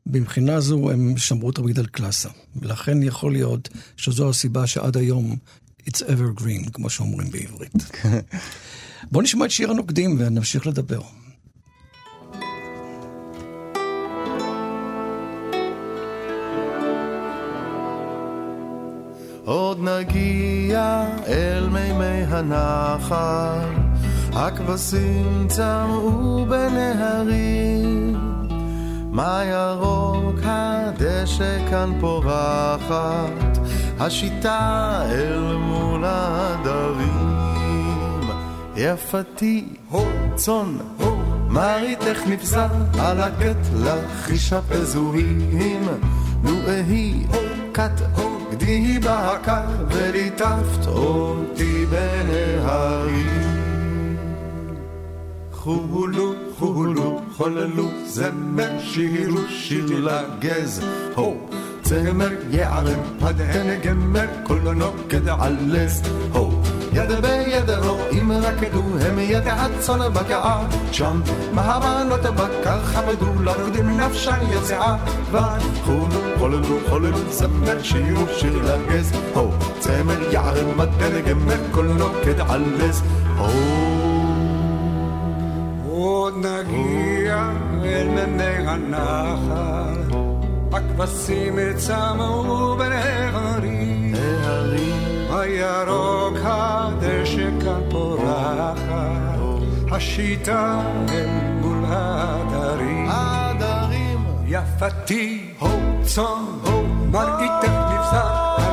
מבחינה 0.06 0.60
זו 0.60 0.90
הם 0.90 1.16
שמרו 1.16 1.52
תמיד 1.52 1.78
על 1.78 1.86
קלאסה, 1.86 2.28
ולכן 2.56 3.02
יכול 3.02 3.32
להיות 3.32 3.68
שזו 3.96 4.30
הסיבה 4.30 4.66
שעד 4.66 4.96
היום 4.96 5.36
it's 5.88 6.02
evergreen, 6.02 6.70
כמו 6.72 6.90
שאומרים 6.90 7.30
בעברית. 7.30 7.72
בואו 9.12 9.22
נשמע 9.22 9.44
את 9.44 9.50
שיר 9.50 9.70
הנוקדים 9.70 10.16
ונמשיך 10.18 10.66
לדבר. 10.66 11.00
עוד 19.44 19.78
נגיע 19.80 21.06
אל 21.26 21.68
מימי 21.68 22.24
הנחל, 22.28 23.79
הכבשים 24.32 25.46
צמאו 25.48 26.46
בנהרים, 26.48 28.16
מה 29.10 29.42
ירוק 29.44 30.36
הדשא 30.44 31.70
כאן 31.70 31.92
פורחת, 32.00 33.58
השיטה 33.98 35.02
אל 35.10 35.56
מול 35.56 36.04
העדרים. 36.04 37.40
יפתי, 38.76 39.68
הו, 39.90 40.06
צאן, 40.34 40.76
הו, 40.98 41.16
מרית 41.48 42.02
איך 42.02 42.26
על 42.98 43.20
הגט 43.20 43.66
לחישה 43.76 44.60
פזורים. 44.62 45.88
נו 46.42 46.52
אהי, 46.68 47.26
כת, 47.74 48.00
הו, 48.16 48.30
גדי 48.50 48.98
בהקר, 48.98 49.62
וליטפת 49.88 50.86
אותי 50.86 51.86
בנהרים. 51.86 53.49
חולו, 55.62 56.32
חולו, 56.58 57.20
חוללו, 57.36 57.88
זמר, 58.06 58.80
שירו, 58.80 59.38
שיר 59.48 59.84
לגז, 59.98 60.84
הו. 61.14 61.36
צמר 61.82 62.28
יערם, 62.50 63.00
הדהן 63.20 63.80
גמר, 63.80 64.26
כולו 64.42 64.72
נוגד 64.72 65.28
עלס, 65.28 66.02
הו. 66.32 66.50
יד 66.92 67.10
ביד 67.10 67.70
רואים 67.70 68.32
רקדו, 68.32 68.82
הם 69.00 69.18
יד 69.18 69.42
הצאן 69.46 70.12
בקעה, 70.12 70.66
שם 70.92 71.20
מהבנות 71.52 72.20
בקר 72.20 72.82
חמדו, 72.84 73.42
לרוקדים 73.42 74.00
נפשן 74.00 74.38
יצאה, 74.52 74.96
וחולו, 75.30 76.20
חוללו, 76.38 76.78
חוללו, 76.88 77.30
זמר, 77.30 77.82
שירו, 77.82 78.24
שיר 78.38 78.62
לגז, 78.62 79.12
הו. 79.34 79.50
צמר 79.78 80.32
יערם, 80.32 80.80
כולו 81.72 81.94
נוגד 81.94 82.40
עלס, 82.40 83.02
הו. 83.36 84.09
עוד 86.00 86.34
נגיע 86.36 87.50
אל 87.84 88.08
מימי 88.08 88.68
הנחל, 88.68 90.18
הכבשים 90.72 91.58
צמאו 91.76 92.76
בנהרים, 92.76 94.14
הירוק 95.30 96.34
הדשא 96.44 97.48
כאן 97.64 97.80
פורחת, 97.90 99.38
השיטה 99.90 100.80
אל 101.08 101.28
מול 101.60 101.84
הדרים. 101.86 103.08
עדרים 103.10 104.24
יפתי, 104.46 105.54
הו, 105.58 105.68
צאן, 106.02 106.44
הו, 106.64 106.82
מרגיתך 107.12 107.72
נבזר, 107.92 108.69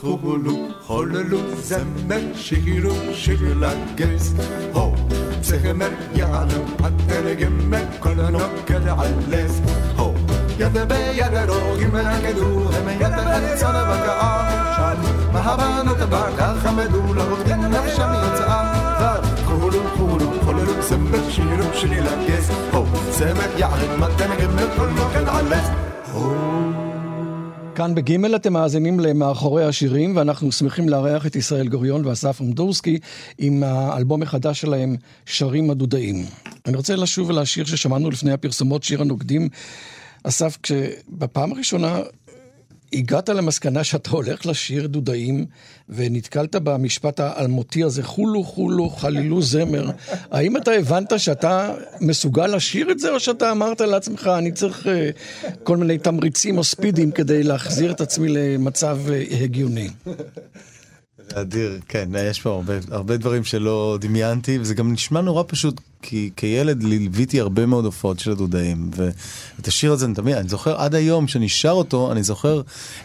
חולו, 0.00 0.18
חולו, 0.20 0.68
חוללו, 0.86 1.38
זמר, 1.56 2.20
שירו, 2.34 2.94
שיר 3.12 3.38
לגז, 3.58 4.34
הו, 4.72 4.94
צמר, 5.40 5.88
יעלו, 6.14 6.66
פתר, 6.76 7.34
גמר, 7.34 7.84
כל 7.98 8.20
הנוקד 8.20 8.88
על 8.88 9.12
לז, 9.28 9.60
הו, 9.96 10.14
יד 10.58 10.72
ביד 10.72 11.48
רוגים 11.48 11.96
רקדו, 11.96 12.72
הם 12.72 12.88
יד 12.88 13.12
הצאן 13.12 13.84
בקעה, 13.90 14.74
שם, 14.76 15.32
מהבנות 15.32 15.98
בקר 15.98 16.58
חמדו, 16.58 17.14
לרוקדים 17.14 17.60
נפשם 17.60 18.12
יצאה, 18.32 19.16
חולו, 19.44 19.82
חולו, 19.96 20.32
חוללו, 20.44 20.82
זמר, 20.82 21.30
שירו, 21.30 21.74
שיר 21.74 21.90
לגז, 21.90 22.50
הו, 22.72 22.86
צמר, 23.10 23.58
יעלו, 23.58 23.86
פתר, 24.00 24.34
גמר, 24.42 24.76
כל 24.76 24.88
הנוקד 24.88 25.28
על 25.28 25.44
לז, 25.44 25.68
הו. 26.12 26.59
כאן 27.80 27.94
בגימל 27.94 28.36
אתם 28.36 28.52
מאזינים 28.52 29.00
למאחורי 29.00 29.64
השירים, 29.64 30.16
ואנחנו 30.16 30.52
שמחים 30.52 30.88
לארח 30.88 31.26
את 31.26 31.36
ישראל 31.36 31.68
גוריון 31.68 32.06
ואסף 32.06 32.40
אמדורסקי 32.40 32.98
עם 33.38 33.62
האלבום 33.62 34.22
החדש 34.22 34.60
שלהם, 34.60 34.96
שרים 35.26 35.70
הדודאים. 35.70 36.24
אני 36.66 36.76
רוצה 36.76 36.96
לשוב 36.96 37.30
אל 37.30 37.38
השיר 37.38 37.64
ששמענו 37.64 38.10
לפני 38.10 38.32
הפרסומות, 38.32 38.82
שיר 38.82 39.00
הנוגדים. 39.00 39.48
אסף, 40.24 40.58
כשבפעם 40.62 41.52
הראשונה 41.52 41.98
הגעת 42.92 43.28
למסקנה 43.28 43.84
שאתה 43.84 44.10
הולך 44.10 44.46
לשיר 44.46 44.86
דודאים, 44.86 45.46
ונתקלת 45.88 46.56
במשפט 46.56 47.20
האלמותי 47.20 47.84
הזה, 47.84 48.02
חולו 48.02 48.44
חולו 48.44 48.90
חלילו 48.90 49.42
זמר, 49.42 49.90
האם 50.30 50.56
אתה 50.56 50.70
הבנת 50.70 51.12
שאתה 51.16 51.74
מסוגל 52.00 52.46
לשיר 52.46 52.90
את 52.90 52.98
זה, 52.98 53.10
או 53.10 53.20
שאתה 53.20 53.52
אמרת 53.52 53.80
לעצמך, 53.80 54.30
אני 54.38 54.52
צריך 54.52 54.86
אה, 54.86 55.10
כל 55.62 55.76
מיני 55.76 55.98
תמריצים 55.98 56.58
או 56.58 56.64
ספידים 56.64 57.10
כדי 57.10 57.42
להחזיר 57.42 57.92
את 57.92 58.00
עצמי 58.00 58.28
למצב 58.28 58.98
אה, 59.10 59.24
הגיוני? 59.42 59.88
אדיר, 61.34 61.80
כן, 61.88 62.08
יש 62.30 62.40
פה 62.40 62.50
הרבה, 62.50 62.74
הרבה 62.90 63.16
דברים 63.16 63.44
שלא 63.44 63.98
דמיינתי, 64.00 64.58
וזה 64.58 64.74
גם 64.74 64.92
נשמע 64.92 65.20
נורא 65.20 65.42
פשוט, 65.46 65.80
כי 66.02 66.30
כילד 66.36 66.82
ליוויתי 66.82 67.40
הרבה 67.40 67.66
מאוד 67.66 67.84
הופעות 67.84 68.18
של 68.18 68.30
הדודאים, 68.30 68.90
ואת 68.96 69.68
השיר 69.68 69.92
הזה 69.92 70.06
אני 70.06 70.14
תמיד, 70.14 70.36
אני 70.36 70.48
זוכר 70.48 70.80
עד 70.80 70.94
היום 70.94 71.28
שאני 71.28 71.48
שר 71.48 71.70
אותו, 71.70 72.12
אני 72.12 72.22
זוכר 72.22 72.62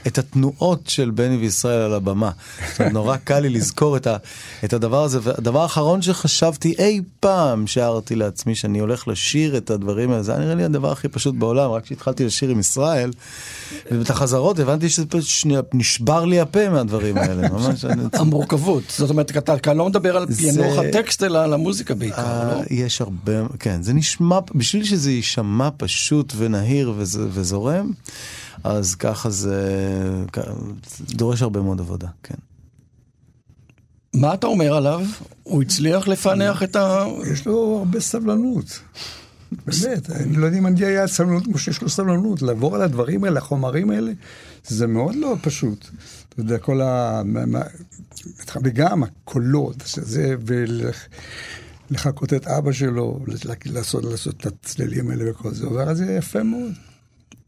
את 0.08 0.18
התנועות 0.18 0.82
של 0.88 1.12
בני 1.12 1.38
וישראל 1.38 1.82
על 1.82 1.94
הבמה. 1.94 2.32
זאת 2.72 2.80
אומרת, 2.80 2.94
נורא 2.94 3.18
קל 3.18 3.40
לי 3.40 3.50
לזכור 3.50 3.98
את, 3.98 4.08
ה, 4.08 4.18
את 4.66 4.74
הדבר 4.74 5.04
הזה, 5.04 5.20
והדבר 5.24 5.62
האחרון 5.62 6.02
שחשבתי 6.02 6.76
אי 6.80 7.02
פעם 7.20 7.68
שרתי 7.68 8.16
לעצמי 8.16 8.56
שאני 8.56 8.80
הולך 8.80 9.08
לשיר 9.08 9.58
את 9.58 9.70
הדברים 9.70 10.12
האלה, 10.12 10.24
זה 10.24 10.32
היה 10.32 10.42
נראה 10.42 10.56
לי 10.56 10.64
הדבר 10.64 10.92
הכי 10.92 11.08
פשוט 11.08 11.36
בעולם, 11.36 11.72
רק 11.72 11.84
כשהתחלתי 11.84 12.26
לשיר 12.26 12.50
עם 12.50 12.60
ישראל, 12.60 13.12
ואת 13.92 14.10
החזרות 14.10 14.60
הבנתי 14.60 14.90
שזה 14.90 15.06
פשוט 15.06 15.24
שנייה, 15.24 15.62
נשבר 15.74 16.26
לי 16.26 16.40
הפה 16.40 16.70
מהדברים 16.70 17.18
האלה, 17.18 17.50
ממש. 17.54 17.86
המורכבות, 18.14 18.84
זאת 18.98 19.10
אומרת, 19.10 19.38
אתה 19.38 19.74
לא 19.74 19.86
מדבר 19.86 20.18
על 20.18 20.26
פענוח 20.26 20.78
הטקסט, 20.78 21.24
אלא 21.24 21.44
על 21.44 21.54
המוזיקה 21.54 21.94
בעיקר, 21.94 22.22
אה, 22.22 22.44
לא? 22.44 22.85
יש 22.86 23.02
הרבה, 23.02 23.32
כן, 23.60 23.82
זה 23.82 23.94
נשמע, 23.94 24.40
בשביל 24.56 24.84
שזה 24.84 25.12
יישמע 25.12 25.70
פשוט 25.78 26.34
ונהיר 26.38 26.94
וזה- 26.98 27.28
וזורם, 27.32 27.92
אז 28.64 28.96
ככה 28.96 29.30
זה 29.30 29.72
דורש 31.02 31.42
הרבה 31.42 31.62
מאוד 31.62 31.80
עבודה, 31.80 32.08
כן. 32.24 32.36
מה 34.14 34.34
אתה 34.34 34.48
אומר 34.48 34.76
עליו? 34.76 35.02
הוא 35.44 35.62
הצליח 35.62 36.08
לפענח 36.08 36.64
את 36.64 36.76
ה... 36.76 37.06
יש 37.32 37.46
לו 37.46 37.78
הרבה 37.80 38.00
סבלנות. 38.00 38.80
באמת, 39.52 40.10
אני 40.10 40.36
לא 40.36 40.46
יודע 40.46 40.58
אם 40.58 40.68
אני 40.68 40.86
היה 40.86 41.08
סבלנות 41.08 41.44
כמו 41.46 41.58
שיש 41.58 41.82
לו 41.82 41.90
סבלנות, 41.90 42.42
לעבור 42.42 42.76
על 42.76 42.82
הדברים 42.82 43.24
האלה, 43.24 43.38
החומרים 43.40 43.92
האלה, 43.92 44.12
זה 44.68 44.88
מאוד 44.88 45.16
לא 45.16 45.36
פשוט. 45.42 45.88
אתה 46.30 46.40
יודע, 46.42 46.58
כל 46.58 46.82
ה... 46.82 47.22
וגם 48.64 49.04
הקולות, 49.04 49.84
שזה, 49.86 50.36
ולחקות 51.92 52.34
את 52.34 52.48
אבא 52.48 52.72
שלו, 52.72 53.20
לעשות, 53.66 54.04
לעשות 54.04 54.36
את 54.36 54.46
הצלילים 54.46 55.10
האלה 55.10 55.32
וכל 55.32 55.54
זה, 55.54 55.68
על 55.88 55.96
זה 55.96 56.14
יפה 56.14 56.44
מאוד. 56.44 56.74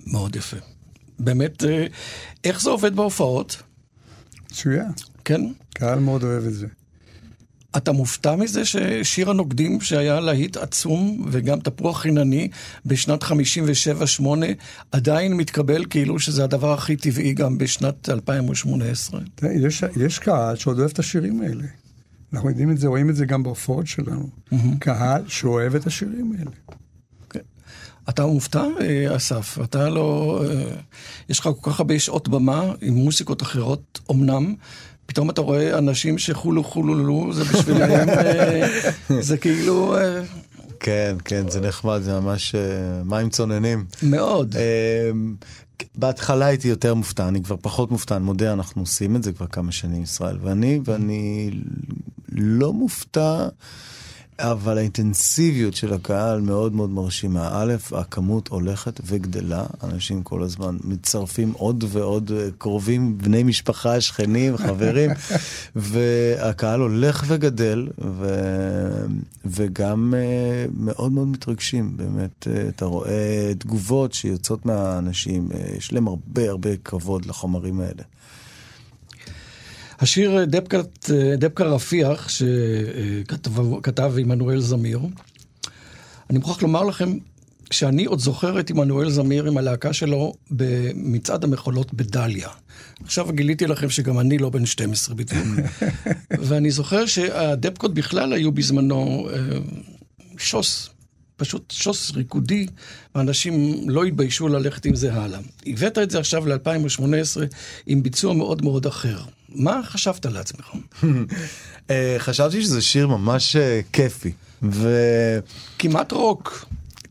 מאוד 0.07 0.35
יפה. 0.35 0.57
באמת, 1.19 1.63
אה, 1.63 1.85
איך 2.43 2.61
זה 2.61 2.69
עובד 2.69 2.95
בהופעות? 2.95 3.63
מצוין. 4.45 4.91
כן? 5.25 5.41
קהל 5.73 5.99
מאוד 5.99 6.23
אוהב 6.23 6.45
את 6.45 6.53
זה. 6.53 6.67
אתה 7.77 7.91
מופתע 7.91 8.35
מזה 8.35 8.65
ששיר 8.65 9.29
הנוקדים, 9.29 9.81
שהיה 9.81 10.19
להיט 10.19 10.57
עצום, 10.57 11.25
וגם 11.31 11.59
תפוח 11.59 12.01
חינני, 12.01 12.49
בשנת 12.85 13.23
57-8, 13.23 13.31
עדיין 14.91 15.33
מתקבל 15.33 15.85
כאילו 15.89 16.19
שזה 16.19 16.43
הדבר 16.43 16.73
הכי 16.73 16.95
טבעי 16.95 17.33
גם 17.33 17.57
בשנת 17.57 18.09
2018? 18.09 19.21
יש, 19.43 19.83
יש 19.97 20.19
קהל 20.19 20.55
שעוד 20.55 20.79
אוהב 20.79 20.91
את 20.91 20.99
השירים 20.99 21.41
האלה. 21.41 21.63
אנחנו 22.33 22.49
יודעים 22.49 22.71
את 22.71 22.77
זה, 22.77 22.87
רואים 22.87 23.09
את 23.09 23.15
זה 23.15 23.25
גם 23.25 23.43
בהופעות 23.43 23.87
שלנו. 23.87 24.29
קהל 24.79 25.23
שאוהב 25.27 25.75
את 25.75 25.87
השירים 25.87 26.33
האלה. 26.39 26.51
אתה 28.09 28.25
מופתע, 28.25 28.63
אה, 28.81 29.15
אסף? 29.15 29.57
אתה 29.63 29.89
לא... 29.89 30.41
אה, 30.49 30.75
יש 31.29 31.39
לך 31.39 31.49
כל 31.59 31.71
כך 31.71 31.79
הרבה 31.79 31.99
שעות 31.99 32.27
במה 32.27 32.73
עם 32.81 32.93
מוסיקות 32.93 33.41
אחרות, 33.41 33.99
אמנם. 34.11 34.55
פתאום 35.05 35.29
אתה 35.29 35.41
רואה 35.41 35.77
אנשים 35.77 36.17
שחולו 36.17 36.63
חולולו, 36.63 37.33
זה 37.33 37.43
בשבילם, 37.43 38.09
אה, 38.09 38.67
זה 39.19 39.37
כאילו... 39.37 39.95
כן, 40.79 41.15
כן, 41.25 41.49
זה 41.49 41.61
נחמד, 41.61 41.99
זה 42.01 42.19
ממש 42.19 42.55
מים 43.05 43.29
צוננים. 43.29 43.85
מאוד. 44.03 44.55
בהתחלה 45.95 46.45
הייתי 46.45 46.67
יותר 46.67 46.93
מופתע, 46.93 47.27
אני 47.27 47.43
כבר 47.43 47.55
פחות 47.61 47.91
מופתע, 47.91 48.15
אני 48.15 48.25
מודה, 48.25 48.53
אנחנו 48.53 48.81
עושים 48.81 49.15
את 49.15 49.23
זה 49.23 49.33
כבר 49.33 49.47
כמה 49.47 49.71
שנים, 49.71 50.03
ישראל 50.03 50.37
ואני, 50.41 50.79
ואני 50.85 51.51
לא 52.31 52.73
מופתע. 52.73 53.47
אבל 54.39 54.77
האינטנסיביות 54.77 55.73
של 55.73 55.93
הקהל 55.93 56.41
מאוד 56.41 56.73
מאוד 56.73 56.89
מרשימה. 56.89 57.49
א', 57.51 57.73
הכמות 57.91 58.47
הולכת 58.47 59.01
וגדלה, 59.05 59.65
אנשים 59.83 60.23
כל 60.23 60.43
הזמן 60.43 60.77
מצטרפים 60.83 61.51
עוד 61.51 61.83
ועוד 61.87 62.31
אה, 62.31 62.47
קרובים, 62.57 63.17
בני 63.17 63.43
משפחה, 63.43 64.01
שכנים, 64.01 64.57
חברים, 64.67 65.11
והקהל 65.75 66.79
הולך 66.79 67.23
וגדל, 67.27 67.87
ו... 68.01 68.25
וגם 69.45 70.13
uh, 70.13 70.71
מאוד 70.77 71.11
מאוד 71.11 71.27
מתרגשים, 71.27 71.97
באמת, 71.97 72.47
uh, 72.47 72.69
אתה 72.69 72.85
רואה 72.85 73.51
תגובות 73.57 74.13
שיוצאות 74.13 74.65
מהאנשים, 74.65 75.49
יש 75.77 75.93
להם 75.93 76.07
הרבה 76.07 76.49
הרבה 76.49 76.69
כבוד 76.83 77.25
לחומרים 77.25 77.79
האלה. 77.79 78.03
השיר 79.99 80.45
דבקת, 80.45 81.09
דבקה 81.37 81.63
רפיח, 81.63 82.29
שכתב 82.29 84.17
עמנואל 84.17 84.59
זמיר, 84.59 84.99
אני 86.29 86.37
מוכרח 86.37 86.61
לומר 86.61 86.83
לכם 86.83 87.17
שאני 87.71 88.05
עוד 88.05 88.19
זוכר 88.19 88.59
את 88.59 88.69
עמנואל 88.69 89.09
זמיר 89.09 89.45
עם 89.45 89.57
הלהקה 89.57 89.93
שלו 89.93 90.33
במצעד 90.51 91.43
המחולות 91.43 91.93
בדליה. 91.93 92.49
עכשיו 93.03 93.31
גיליתי 93.31 93.67
לכם 93.67 93.89
שגם 93.89 94.19
אני 94.19 94.37
לא 94.37 94.49
בן 94.49 94.65
12 94.65 95.15
בדיוק. 95.15 95.47
ואני 96.47 96.71
זוכר 96.71 97.05
שהדבקות 97.05 97.93
בכלל 97.93 98.33
היו 98.33 98.51
בזמנו 98.51 99.29
אה, 99.33 99.37
שוס, 100.37 100.89
פשוט 101.37 101.71
שוס 101.71 102.11
ריקודי, 102.11 102.67
ואנשים 103.15 103.81
לא 103.89 104.03
התביישו 104.03 104.47
ללכת 104.47 104.85
עם 104.85 104.95
זה 104.95 105.13
הלאה. 105.13 105.39
הבאת 105.67 105.97
את 105.97 106.11
זה 106.11 106.19
עכשיו 106.19 106.45
ל-2018 106.45 107.41
עם 107.87 108.03
ביצוע 108.03 108.33
מאוד 108.33 108.63
מאוד 108.63 108.85
אחר. 108.85 109.17
מה 109.57 109.81
חשבת 109.83 110.25
לעצמך? 110.25 110.71
אה, 111.89 112.15
חשבתי 112.19 112.61
שזה 112.61 112.81
שיר 112.81 113.07
ממש 113.07 113.55
אה, 113.55 113.81
כיפי. 113.93 114.31
ו... 114.63 114.89
כמעט 115.79 116.11
רוק. 116.11 116.65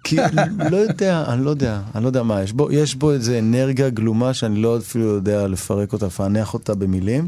כי 0.04 0.16
לא 0.70 0.76
יודע, 0.76 1.24
אני 1.28 1.44
לא 1.44 1.50
יודע, 1.50 1.80
אני 1.94 2.02
לא 2.02 2.09
יודע 2.09 2.22
מה 2.22 2.42
יש 2.42 2.52
בו, 2.52 2.72
יש 2.72 2.94
בו 2.94 3.12
איזה 3.12 3.38
אנרגיה 3.38 3.90
גלומה 3.90 4.35
שאני 4.35 4.62
לא 4.62 4.78
אפילו 4.78 5.04
יודע 5.04 5.48
לפרק 5.48 5.92
אותה, 5.92 6.06
לפענח 6.06 6.54
אותה 6.54 6.74
במילים, 6.74 7.26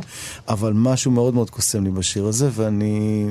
אבל 0.49 0.73
משהו 0.73 1.11
מאוד 1.11 1.35
מאוד 1.35 1.51
קוסם 1.51 1.85
לי 1.85 1.91
בשיר 1.91 2.27
הזה, 2.27 2.49
ואני... 2.55 3.27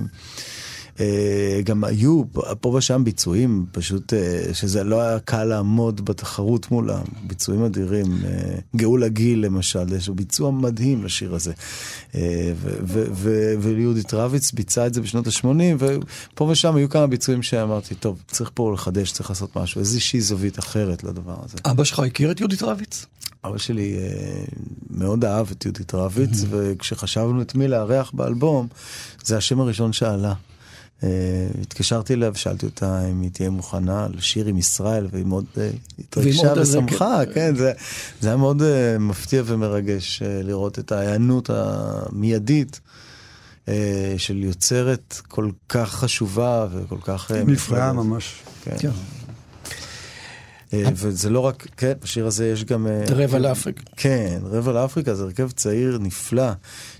אה, 0.99 1.59
גם 1.63 1.83
היו 1.83 2.23
פה 2.61 2.69
ושם 2.69 3.03
ביצועים, 3.03 3.65
פשוט 3.71 4.13
אה, 4.13 4.53
שזה 4.53 4.83
לא 4.83 5.01
היה 5.01 5.19
קל 5.19 5.43
לעמוד 5.43 6.05
בתחרות 6.05 6.71
מולם, 6.71 7.03
ביצועים 7.23 7.63
אדירים. 7.63 8.05
אה, 8.25 8.55
גאולה 8.75 9.07
גיל 9.07 9.45
למשל, 9.45 9.93
יש 9.93 10.07
לו 10.07 10.15
ביצוע 10.15 10.51
מדהים 10.51 11.03
לשיר 11.03 11.35
הזה. 11.35 11.53
ויהודית 13.59 14.13
רביץ 14.13 14.51
ביצעה 14.51 14.87
את 14.87 14.93
זה 14.93 15.01
בשנות 15.01 15.27
ה-80, 15.27 15.45
ופה 15.79 16.43
ושם 16.43 16.75
היו 16.75 16.89
כמה 16.89 17.07
ביצועים 17.07 17.43
שאמרתי, 17.43 17.95
טוב, 17.95 18.21
צריך 18.27 18.51
פה 18.53 18.73
לחדש, 18.73 19.11
צריך 19.11 19.29
לעשות 19.29 19.55
משהו, 19.55 19.79
איזושהי 19.79 20.21
זווית 20.21 20.59
אחרת 20.59 21.03
לדבר 21.03 21.35
הזה. 21.43 21.57
אבא 21.65 21.83
שלך 21.83 21.99
הכיר 21.99 22.31
את 22.31 22.39
יהודית 22.39 22.63
רביץ? 22.63 23.05
אבא 23.45 23.57
שלי 23.57 23.95
מאוד 24.89 25.25
אהב 25.25 25.51
את 25.51 25.65
יהודית 25.65 25.95
רביץ, 25.95 26.43
וכשחשבנו 26.49 27.41
את 27.41 27.55
מי 27.55 27.67
לארח 27.67 28.11
באלבום, 28.11 28.67
זה 29.23 29.37
השם 29.37 29.59
הראשון 29.59 29.93
שעלה. 29.93 30.33
Uh, 31.01 31.03
התקשרתי 31.61 32.13
אליה 32.13 32.29
ושאלתי 32.33 32.65
אותה 32.65 33.05
אם 33.11 33.21
היא 33.21 33.31
תהיה 33.31 33.49
מוכנה 33.49 34.07
לשיר 34.13 34.45
עם 34.45 34.57
ישראל, 34.57 35.07
והיא 35.11 35.25
מאוד 35.25 35.45
uh, 35.55 35.59
התרגשה 35.99 36.53
ושמחה, 36.61 37.21
כן, 37.25 37.33
כן 37.33 37.55
זה, 37.55 37.71
זה 38.21 38.27
היה 38.27 38.37
מאוד 38.37 38.61
uh, 38.61 38.65
מפתיע 38.99 39.43
ומרגש 39.45 40.21
uh, 40.21 40.45
לראות 40.47 40.79
את 40.79 40.91
ההיענות 40.91 41.49
המיידית 41.49 42.79
uh, 43.65 43.69
של 44.17 44.43
יוצרת 44.43 45.21
כל 45.27 45.49
כך 45.69 45.93
חשובה 45.93 46.67
וכל 46.71 46.99
כך... 47.01 47.31
נפלאה 47.31 47.93
ממש. 47.93 48.33
כן. 48.63 48.75
כן. 48.79 48.89
וזה 50.73 51.29
לא 51.29 51.39
רק, 51.39 51.67
כן, 51.77 51.93
בשיר 52.03 52.27
הזה 52.27 52.47
יש 52.47 52.65
גם... 52.65 52.87
רבע 53.09 53.39
לאפריקה. 53.39 53.83
כן, 53.97 54.39
רבע 54.43 54.71
לאפריקה 54.71 55.15
זה 55.15 55.23
הרכב 55.23 55.51
צעיר 55.51 55.97
נפלא, 56.01 56.51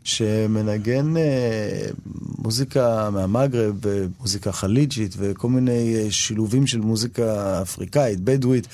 שמנגן 0.03 1.17
אה, 1.17 1.89
מוזיקה 2.38 3.10
מהמגרב, 3.10 3.75
מוזיקה 4.19 4.51
חליג'ית 4.51 5.15
וכל 5.17 5.49
מיני 5.49 5.95
אה, 5.95 6.12
שילובים 6.12 6.67
של 6.67 6.80
מוזיקה 6.80 7.62
אפריקאית, 7.62 8.19
בדואית, 8.19 8.67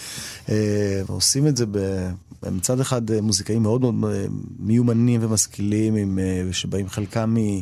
אה, 0.49 1.01
ועושים 1.07 1.47
את 1.47 1.57
זה 1.57 1.65
מצד 2.51 2.79
אחד 2.79 3.21
מוזיקאים 3.21 3.63
מאוד 3.63 3.81
מאוד 3.81 3.95
מיומנים 4.59 5.23
ומשכילים, 5.23 5.95
עם, 5.95 6.19
שבאים 6.51 6.89
חלקם 6.89 7.35
מ, 7.37 7.61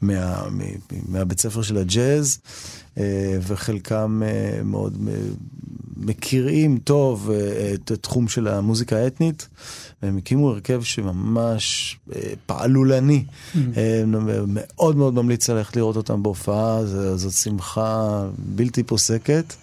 מה, 0.00 0.48
מה, 0.50 0.64
מהבית 1.08 1.40
ספר 1.40 1.62
של 1.62 1.76
הג'אז, 1.76 2.38
וחלקם 3.46 4.22
מאוד 4.64 4.98
מכירים 6.02 6.78
טוב 6.84 7.30
את 7.74 7.90
התחום 7.90 8.28
של 8.28 8.48
המוזיקה 8.48 8.96
האתנית. 8.96 9.48
והם 10.02 10.16
הקימו 10.18 10.50
הרכב 10.50 10.82
שממש 10.82 11.96
אה, 12.14 12.20
פעלולני. 12.46 13.24
Mm-hmm. 13.24 13.58
אה, 13.76 14.02
מאוד 14.46 14.96
מאוד 14.96 15.14
ממליץ 15.14 15.50
ללכת 15.50 15.76
לראות 15.76 15.96
אותם 15.96 16.22
בהופעה, 16.22 16.86
זאת 17.16 17.32
שמחה 17.32 18.24
בלתי 18.38 18.82
פוסקת. 18.82 19.54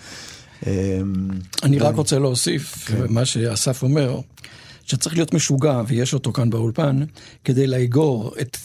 אה, 0.68 1.00
אני 1.64 1.80
רק 1.80 1.96
רוצה 1.96 2.20
להוסיף, 2.20 2.86
כן. 2.88 3.06
מה 3.10 3.26
שאסף 3.26 3.84
אומר, 3.84 4.20
שצריך 4.86 5.16
להיות 5.16 5.34
משוגע, 5.34 5.82
ויש 5.88 6.14
אותו 6.14 6.34
כאן 6.34 6.50
באולפן, 6.50 7.04
כדי 7.44 7.68
לאגור 7.68 8.34
את 8.42 8.58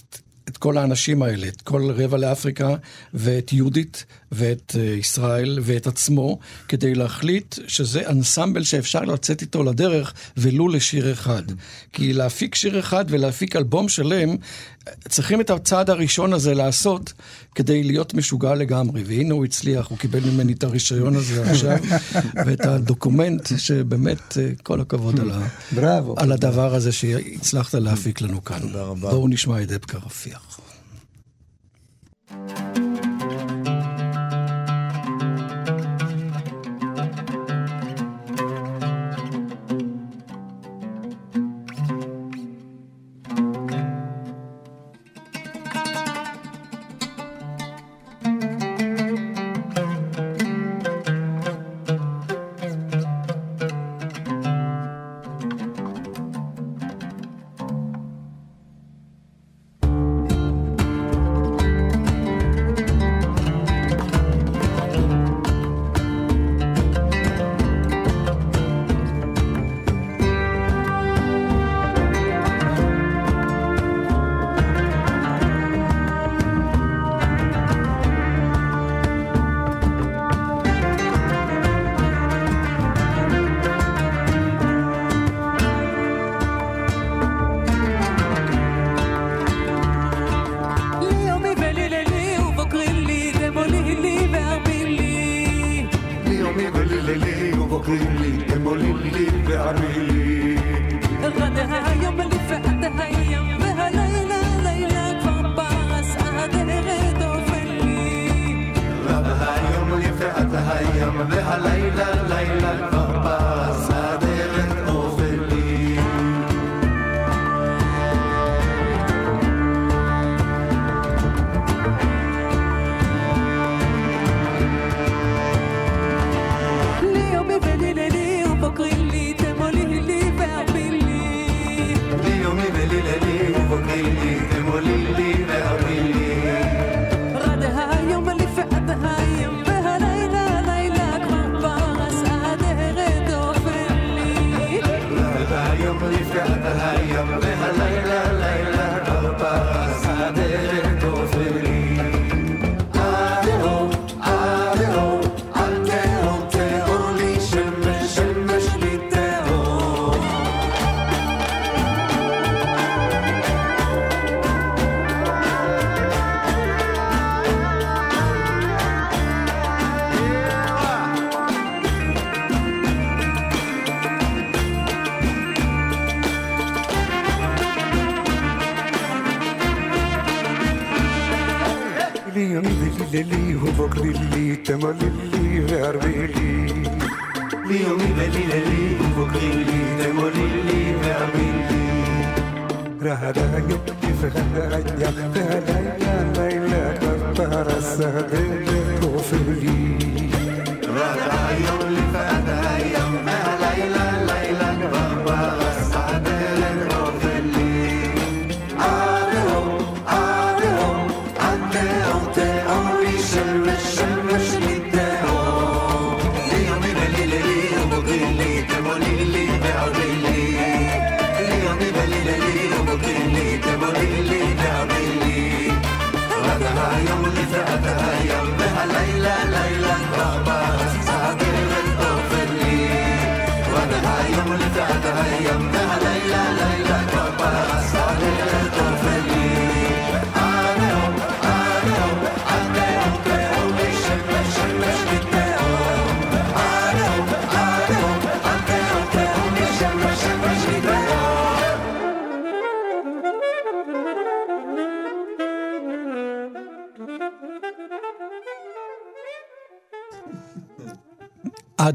את 0.49 0.57
כל 0.57 0.79
האנשים 0.79 1.23
האלה, 1.23 1.49
את 1.49 1.63
כל 1.63 1.91
רבע 1.91 2.19
לאפריקה, 2.19 2.75
ואת 3.15 3.53
יהודית, 3.53 4.05
ואת 4.35 4.73
uh, 4.75 4.79
ישראל, 4.79 5.59
ואת 5.63 5.87
עצמו, 5.87 6.39
כדי 6.69 6.95
להחליט 6.95 7.55
שזה 7.67 8.09
אנסמבל 8.09 8.65
שאפשר 8.65 9.01
לצאת 9.01 9.41
איתו 9.41 9.63
לדרך, 9.63 10.15
ולו 10.37 10.69
לשיר 10.69 11.13
אחד. 11.13 11.43
כי 11.93 12.13
להפיק 12.13 12.55
שיר 12.55 12.79
אחד 12.79 13.05
ולהפיק 13.09 13.57
אלבום 13.57 13.89
שלם, 13.89 14.37
צריכים 15.09 15.41
את 15.41 15.51
הצעד 15.51 15.91
הראשון 15.91 16.33
הזה 16.33 16.55
לעשות 16.55 17.13
כדי 17.55 17.83
להיות 17.83 18.15
משוגע 18.15 18.55
לגמרי. 18.55 19.03
והנה 19.07 19.35
הוא 19.35 19.45
הצליח, 19.45 19.87
הוא 19.87 19.99
קיבל 19.99 20.21
ממני 20.21 20.53
את 20.53 20.65
הרישיון 20.65 21.17
הזה 21.17 21.51
עכשיו, 21.51 21.79
ואת 22.47 22.67
הדוקומנט, 22.67 23.49
שבאמת 23.57 24.39
אה, 24.39 24.51
כל 24.63 24.81
הכבוד 24.81 25.21
על, 25.21 25.31
ה... 25.31 26.01
על 26.17 26.33
הדבר 26.33 26.75
הזה 26.75 26.93
שהצלחת 26.93 27.75
להפיק 27.75 28.21
לנו 28.21 28.45
כאן. 28.45 28.59
תודה 28.61 28.83
רבה. 28.83 29.11
בואו 29.11 29.29
נשמע 29.29 29.63
את 29.63 29.69
דבקה 29.69 29.99
רפיח. 29.99 30.61
ובוקרי 32.31 32.84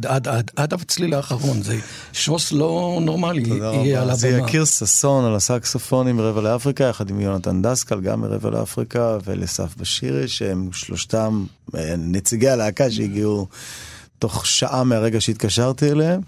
עד, 0.10 0.28
עד, 0.28 0.52
עד, 0.56 0.74
הצליל 0.74 1.14
האחרון, 1.14 1.62
זה 1.62 1.78
שוס 2.14 2.52
לא 2.52 3.00
נורמלי, 3.02 3.42
יהיה 3.50 4.02
על 4.02 4.08
רבה. 4.08 4.16
זה 4.16 4.30
הבמה. 4.30 4.48
יקיר 4.48 4.66
ששון 4.66 5.26
על 5.26 5.36
הסקסופונים 5.36 6.18
מרבע 6.18 6.42
לאפריקה, 6.42 6.84
יחד 6.84 7.10
עם 7.10 7.20
יונתן 7.20 7.62
דסקל, 7.62 8.02
גם 8.02 8.22
מרבע 8.22 8.50
לאפריקה, 8.50 9.18
ולסף 9.26 9.76
בשירי, 9.78 10.28
שהם 10.28 10.70
שלושתם 10.74 11.46
אה, 11.76 11.96
נציגי 11.98 12.50
הלהקה 12.50 12.92
שהגיעו 12.92 13.48
תוך 14.20 14.46
שעה 14.46 14.84
מהרגע 14.84 15.22
שהתקשרתי 15.22 15.92
אליהם. 15.92 16.22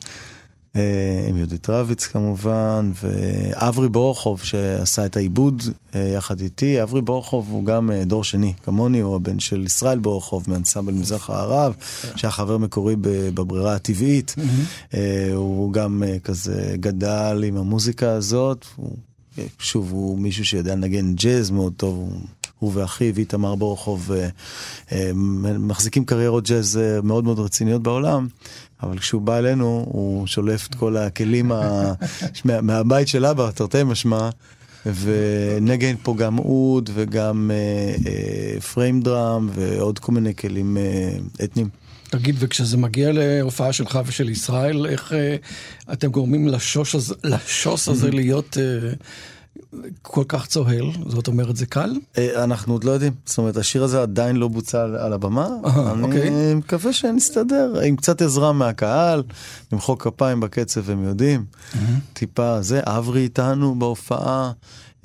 אה, 0.75 1.25
עם 1.29 1.37
יהודית 1.37 1.69
רביץ 1.69 2.05
כמובן, 2.05 2.91
ואברי 3.03 3.89
בורחוב 3.89 4.41
שעשה 4.43 5.05
את 5.05 5.17
העיבוד 5.17 5.63
אה, 5.95 6.13
יחד 6.15 6.41
איתי. 6.41 6.83
אברי 6.83 7.01
בורחוב 7.01 7.47
הוא 7.49 7.65
גם 7.65 7.91
אה, 7.91 8.05
דור 8.05 8.23
שני, 8.23 8.53
כמוני, 8.63 8.99
הוא 8.99 9.15
הבן 9.15 9.39
של 9.39 9.65
ישראל 9.65 9.99
בורחוב 9.99 10.45
מאנסמבל 10.47 10.93
מזרח 10.93 11.29
הערב, 11.29 11.73
שהיה 12.15 12.31
חבר 12.31 12.57
מקורי 12.57 12.95
בברירה 12.99 13.75
הטבעית. 13.75 14.35
אה, 14.93 15.31
הוא 15.33 15.73
גם 15.73 16.03
כזה 16.23 16.75
גדל 16.79 17.43
עם 17.47 17.57
המוזיקה 17.57 18.11
הזאת. 18.11 18.65
שוב, 19.59 19.91
הוא 19.91 20.19
מישהו 20.19 20.45
שיודע 20.45 20.75
לנגן 20.75 21.15
ג'אז 21.15 21.51
מאוד 21.51 21.73
טוב. 21.77 21.95
הוא... 22.59 22.71
ואחיו, 22.73 23.17
איתמר 23.17 23.55
בורחוב, 23.55 24.11
מחזיקים 25.59 26.05
קריירות 26.05 26.49
ג'אז 26.49 26.79
מאוד 27.03 27.23
מאוד 27.23 27.39
רציניות 27.39 27.83
בעולם, 27.83 28.27
אבל 28.83 28.97
כשהוא 28.97 29.21
בא 29.21 29.37
אלינו, 29.37 29.85
הוא 29.87 30.27
שולף 30.27 30.67
את 30.67 30.75
כל 30.75 30.97
הכלים 30.97 31.51
ה... 31.51 31.93
מה, 32.45 32.61
מהבית 32.61 33.07
של 33.07 33.25
אבא, 33.25 33.51
תרתי 33.51 33.83
משמע, 33.83 34.29
ונגן 34.85 35.95
פה 36.03 36.15
גם 36.17 36.39
אוד 36.39 36.89
וגם 36.93 37.51
אה, 37.53 37.95
אה, 38.11 38.61
פריים 38.61 39.01
דראם 39.01 39.49
ועוד 39.53 39.99
כל 39.99 40.11
מיני 40.11 40.35
כלים 40.35 40.77
אה, 40.77 41.17
אתניים. 41.43 41.69
תגיד, 42.09 42.35
וכשזה 42.39 42.77
מגיע 42.77 43.11
להופעה 43.13 43.73
שלך 43.73 43.99
ושל 44.05 44.29
ישראל, 44.29 44.85
איך 44.85 45.13
אה, 45.13 45.35
אתם 45.93 46.07
גורמים 46.07 46.47
לשוש 46.47 46.95
הזה, 46.95 47.15
לשוס 47.23 47.87
הזה 47.87 48.11
להיות 48.11 48.57
אה, 48.57 48.93
כל 50.01 50.23
כך 50.27 50.45
צוהל? 50.47 50.85
זאת 51.07 51.27
אומרת, 51.27 51.55
זה 51.55 51.65
קל? 51.65 51.93
אה, 52.17 52.43
אנחנו 52.43 52.73
עוד 52.73 52.83
לא 52.83 52.91
יודעים, 52.91 53.13
זאת 53.25 53.37
אומרת, 53.37 53.57
השיר 53.57 53.83
הזה 53.83 54.01
עדיין 54.01 54.35
לא 54.35 54.47
בוצע 54.47 54.83
על- 54.83 55.13
הבמה. 55.13 55.47
אני 55.93 56.03
אוקיי. 56.03 56.53
מקווה 56.55 56.93
שנסתדר, 56.93 57.73
עם 57.85 57.95
קצת 57.95 58.21
עזרה 58.21 58.53
מהקהל, 58.53 59.23
למחוא 59.71 59.95
כפיים 59.99 60.39
בקצב, 60.39 60.89
הם 60.89 61.03
יודעים. 61.03 61.45
טיפה 62.13 62.61
זה, 62.61 62.81
אברי 62.85 63.21
איתנו 63.21 63.79
בהופעה. 63.79 64.51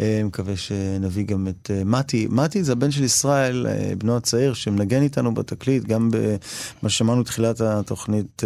אה, 0.00 0.20
מקווה 0.24 0.56
שנביא 0.56 1.24
גם 1.24 1.48
את 1.48 1.70
אה, 1.74 1.84
מתי, 1.84 2.26
מתי 2.30 2.64
זה 2.64 2.72
הבן 2.72 2.90
של 2.90 3.04
ישראל, 3.04 3.66
אה, 3.66 3.92
בנו 3.98 4.16
הצעיר, 4.16 4.54
שמנגן 4.54 5.02
איתנו 5.02 5.34
בתקליט, 5.34 5.84
גם 5.84 6.10
במה 6.10 6.90
ששמענו 6.90 7.22
תחילת 7.22 7.60
התוכנית, 7.60 8.42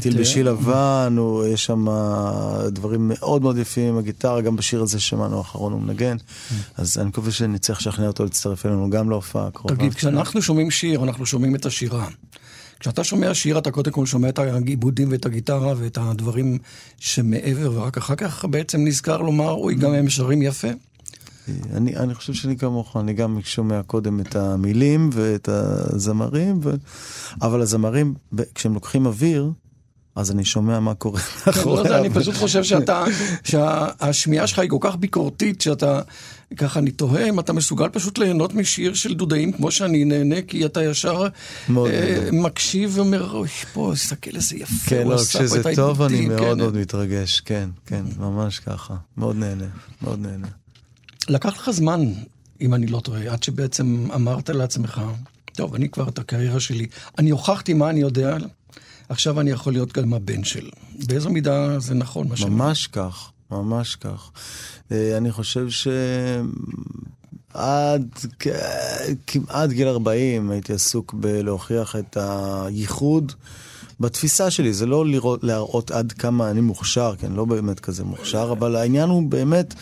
תלבשי 0.00 0.42
לבן, 0.42 1.16
יש 1.46 1.64
שם 1.64 1.86
דברים 2.68 3.08
מאוד 3.14 3.42
מאוד 3.42 3.58
יפים 3.58 3.88
עם 3.88 3.98
הגיטרה, 3.98 4.40
גם 4.40 4.56
בשיר 4.56 4.82
הזה 4.82 5.00
ששמענו 5.00 5.38
האחרון 5.38 5.72
הוא 5.72 5.80
מנגן, 5.80 6.16
אז 6.76 6.98
אני 6.98 7.08
מקווה 7.08 7.32
שנצליח 7.32 7.78
לשכנע 7.78 8.06
אותו 8.06 8.24
להצטרף 8.24 8.66
אלינו 8.66 8.90
גם 8.90 9.10
להופעה 9.10 9.46
הקרובה. 9.46 9.76
תגיד, 9.76 9.94
כשאנחנו 9.94 10.42
שומעים 10.42 10.70
שיר, 10.70 11.04
אנחנו 11.04 11.26
שומעים 11.26 11.54
את 11.54 11.66
השירה. 11.66 12.08
כשאתה 12.80 13.04
שומע 13.04 13.34
שיר, 13.34 13.58
אתה 13.58 13.70
קודם 13.70 13.92
כל 13.92 14.06
שומע 14.06 14.28
את 14.28 14.38
העיבודים 14.38 15.08
ואת 15.10 15.26
הגיטרה 15.26 15.74
ואת 15.76 15.98
הדברים 15.98 16.58
שמעבר, 16.98 17.72
ורק 17.74 17.96
אחר 17.96 18.14
כך 18.14 18.44
בעצם 18.44 18.84
נזכר 18.84 19.22
לומר, 19.22 19.50
אוי, 19.50 19.74
גם 19.74 19.92
הם 19.94 20.08
שרים 20.08 20.42
יפה. 20.42 20.68
אני, 21.72 21.96
אני 21.96 22.14
חושב 22.14 22.34
שאני 22.34 22.56
כמוך, 22.56 22.96
אני 22.96 23.12
גם 23.12 23.38
שומע 23.44 23.82
קודם 23.82 24.20
את 24.20 24.36
המילים 24.36 25.10
ואת 25.12 25.48
הזמרים, 25.48 26.60
ו... 26.62 26.70
אבל 27.42 27.60
הזמרים, 27.60 28.14
כשהם 28.54 28.74
לוקחים 28.74 29.06
אוויר, 29.06 29.50
אז 30.16 30.30
אני 30.30 30.44
שומע 30.44 30.80
מה 30.80 30.94
קורה 30.94 31.20
כן, 31.20 31.50
לא 31.50 31.56
מאחורי 31.56 31.78
יודע, 31.78 31.98
אני 31.98 32.10
פשוט 32.10 32.34
חושב 32.34 32.64
שאתה, 32.64 33.04
שהשמיעה 33.44 34.46
שלך 34.46 34.58
היא 34.58 34.70
כל 34.70 34.78
כך 34.80 34.96
ביקורתית, 34.96 35.60
שאתה, 35.60 36.00
ככה 36.56 36.78
אני 36.80 36.90
תוהה 36.90 37.28
אם 37.28 37.40
אתה 37.40 37.52
מסוגל 37.52 37.88
פשוט 37.88 38.18
ליהנות 38.18 38.54
משיר 38.54 38.94
של 38.94 39.14
דודאים 39.14 39.52
כמו 39.52 39.70
שאני 39.70 40.04
נהנה, 40.04 40.42
כי 40.42 40.66
אתה 40.66 40.84
ישר 40.84 41.22
אה. 41.22 41.28
מקשיב 42.32 42.92
ואומר, 42.94 43.30
אוי, 43.32 43.48
פה, 43.48 43.92
תסתכל 43.94 44.36
איזה 44.36 44.56
יפה, 44.56 44.90
כן, 44.90 45.02
הוא 45.02 45.10
לא, 45.10 45.14
עשה 45.14 45.38
פה 45.38 45.44
כשזה 45.44 45.74
טוב 45.74 46.02
אני 46.02 46.26
מאוד 46.26 46.40
כן. 46.40 46.58
מאוד 46.58 46.76
מתרגש, 46.76 47.40
כן, 47.40 47.68
כן, 47.86 48.02
ממש 48.18 48.58
ככה. 48.58 48.94
מאוד 49.16 49.36
נהנה, 49.36 49.66
מאוד 50.02 50.20
נהנה. 50.20 50.48
לקח 51.28 51.56
לך 51.58 51.70
זמן, 51.70 52.12
אם 52.60 52.74
אני 52.74 52.86
לא 52.86 53.00
טועה, 53.00 53.32
עד 53.32 53.42
שבעצם 53.42 54.06
אמרת 54.14 54.50
לעצמך, 54.50 55.02
טוב, 55.52 55.74
אני 55.74 55.88
כבר 55.88 56.08
את 56.08 56.18
הקריירה 56.18 56.60
שלי, 56.60 56.86
אני 57.18 57.30
הוכחתי 57.30 57.74
מה 57.74 57.90
אני 57.90 58.00
יודע, 58.00 58.36
עכשיו 59.08 59.40
אני 59.40 59.50
יכול 59.50 59.72
להיות 59.72 59.92
גם 59.92 60.14
הבן 60.14 60.44
של. 60.44 60.68
באיזו 61.06 61.30
מידה 61.30 61.78
זה 61.78 61.94
נכון? 61.94 62.28
ממש 62.48 62.86
כך, 62.86 63.30
ממש 63.50 63.96
כך. 63.96 64.30
אה, 64.92 65.16
אני 65.16 65.32
חושב 65.32 65.66
שעד 67.50 68.08
כמעט 69.26 69.70
גיל 69.70 69.88
40 69.88 70.50
הייתי 70.50 70.72
עסוק 70.72 71.14
בלהוכיח 71.14 71.96
את 71.96 72.16
הייחוד 72.20 73.32
בתפיסה 74.00 74.50
שלי. 74.50 74.72
זה 74.72 74.86
לא 74.86 75.06
לראות, 75.06 75.44
להראות 75.44 75.90
עד 75.90 76.12
כמה 76.12 76.50
אני 76.50 76.60
מוכשר, 76.60 77.14
כי 77.18 77.26
אני 77.26 77.36
לא 77.36 77.44
באמת 77.44 77.80
כזה 77.80 78.04
מוכשר, 78.04 78.48
אבל 78.52 78.76
העניין 78.76 79.08
הוא 79.08 79.22
באמת 79.30 79.74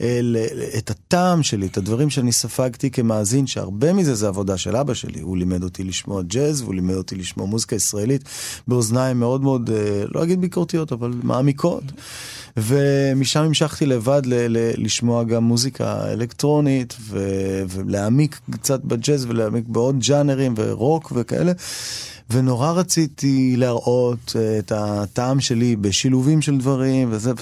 אה, 0.00 0.18
ל- 0.22 0.36
ל- 0.36 0.78
את 0.78 0.90
הטעם 0.90 1.42
שלי, 1.42 1.66
את 1.66 1.76
הדברים 1.76 2.10
שאני 2.10 2.32
ספגתי 2.32 2.90
כמאזין, 2.90 3.46
שהרבה 3.46 3.92
מזה 3.92 4.14
זה 4.14 4.28
עבודה 4.28 4.58
של 4.58 4.76
אבא 4.76 4.94
שלי. 4.94 5.20
הוא 5.20 5.36
לימד 5.36 5.62
אותי 5.62 5.84
לשמוע 5.84 6.22
ג'אז, 6.22 6.60
והוא 6.62 6.74
לימד 6.74 6.94
אותי 6.94 7.14
לשמוע 7.16 7.46
מוזיקה 7.46 7.76
ישראלית 7.76 8.24
באוזניים 8.68 9.20
מאוד 9.20 9.42
מאוד, 9.42 9.70
אה, 9.70 10.04
לא 10.14 10.22
אגיד 10.22 10.40
ביקורתיות, 10.40 10.92
אבל 10.92 11.12
מעמיקות. 11.22 11.84
ומשם 12.56 13.40
המשכתי 13.40 13.86
לבד 13.86 14.22
ל- 14.24 14.56
ל- 14.56 14.72
לשמוע 14.84 15.24
גם 15.24 15.44
מוזיקה 15.44 16.12
אלקטרונית 16.12 16.96
ו- 17.00 17.62
ולהעמיק 17.68 18.40
קצת 18.50 18.84
בג'אז 18.84 19.24
ולהעמיק 19.24 19.64
בעוד 19.68 19.98
ג'אנרים 19.98 20.54
ורוק 20.56 21.12
וכאלה. 21.14 21.52
ונורא 22.30 22.70
רציתי 22.70 23.54
להראות 23.56 24.36
אה, 24.36 24.58
את 24.58 24.72
הטעם 24.74 25.40
שלי 25.40 25.76
בשילובים 25.76 26.42
של 26.42 26.58
דברים, 26.58 27.08
וזה, 27.10 27.32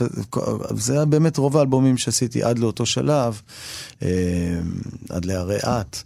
וזה 0.70 0.92
היה 0.92 1.05
באמת 1.05 1.37
רוב 1.37 1.57
האלבומים 1.57 1.99
שעשיתי 1.99 2.42
עד 2.42 2.59
לאותו 2.59 2.87
שלב, 2.87 3.40
אה, 4.03 4.09
עד 5.09 5.25
להרי 5.25 5.59
את. 5.59 5.96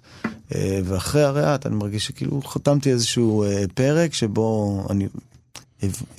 אה, 0.55 0.81
ואחרי 0.85 1.23
הרי 1.23 1.55
את 1.55 1.67
אני 1.67 1.75
מרגיש 1.75 2.07
שכאילו 2.07 2.43
חתמתי 2.43 2.91
איזשהו 2.91 3.45
פרק 3.75 4.15
שבו 4.15 4.87
אני 4.91 5.07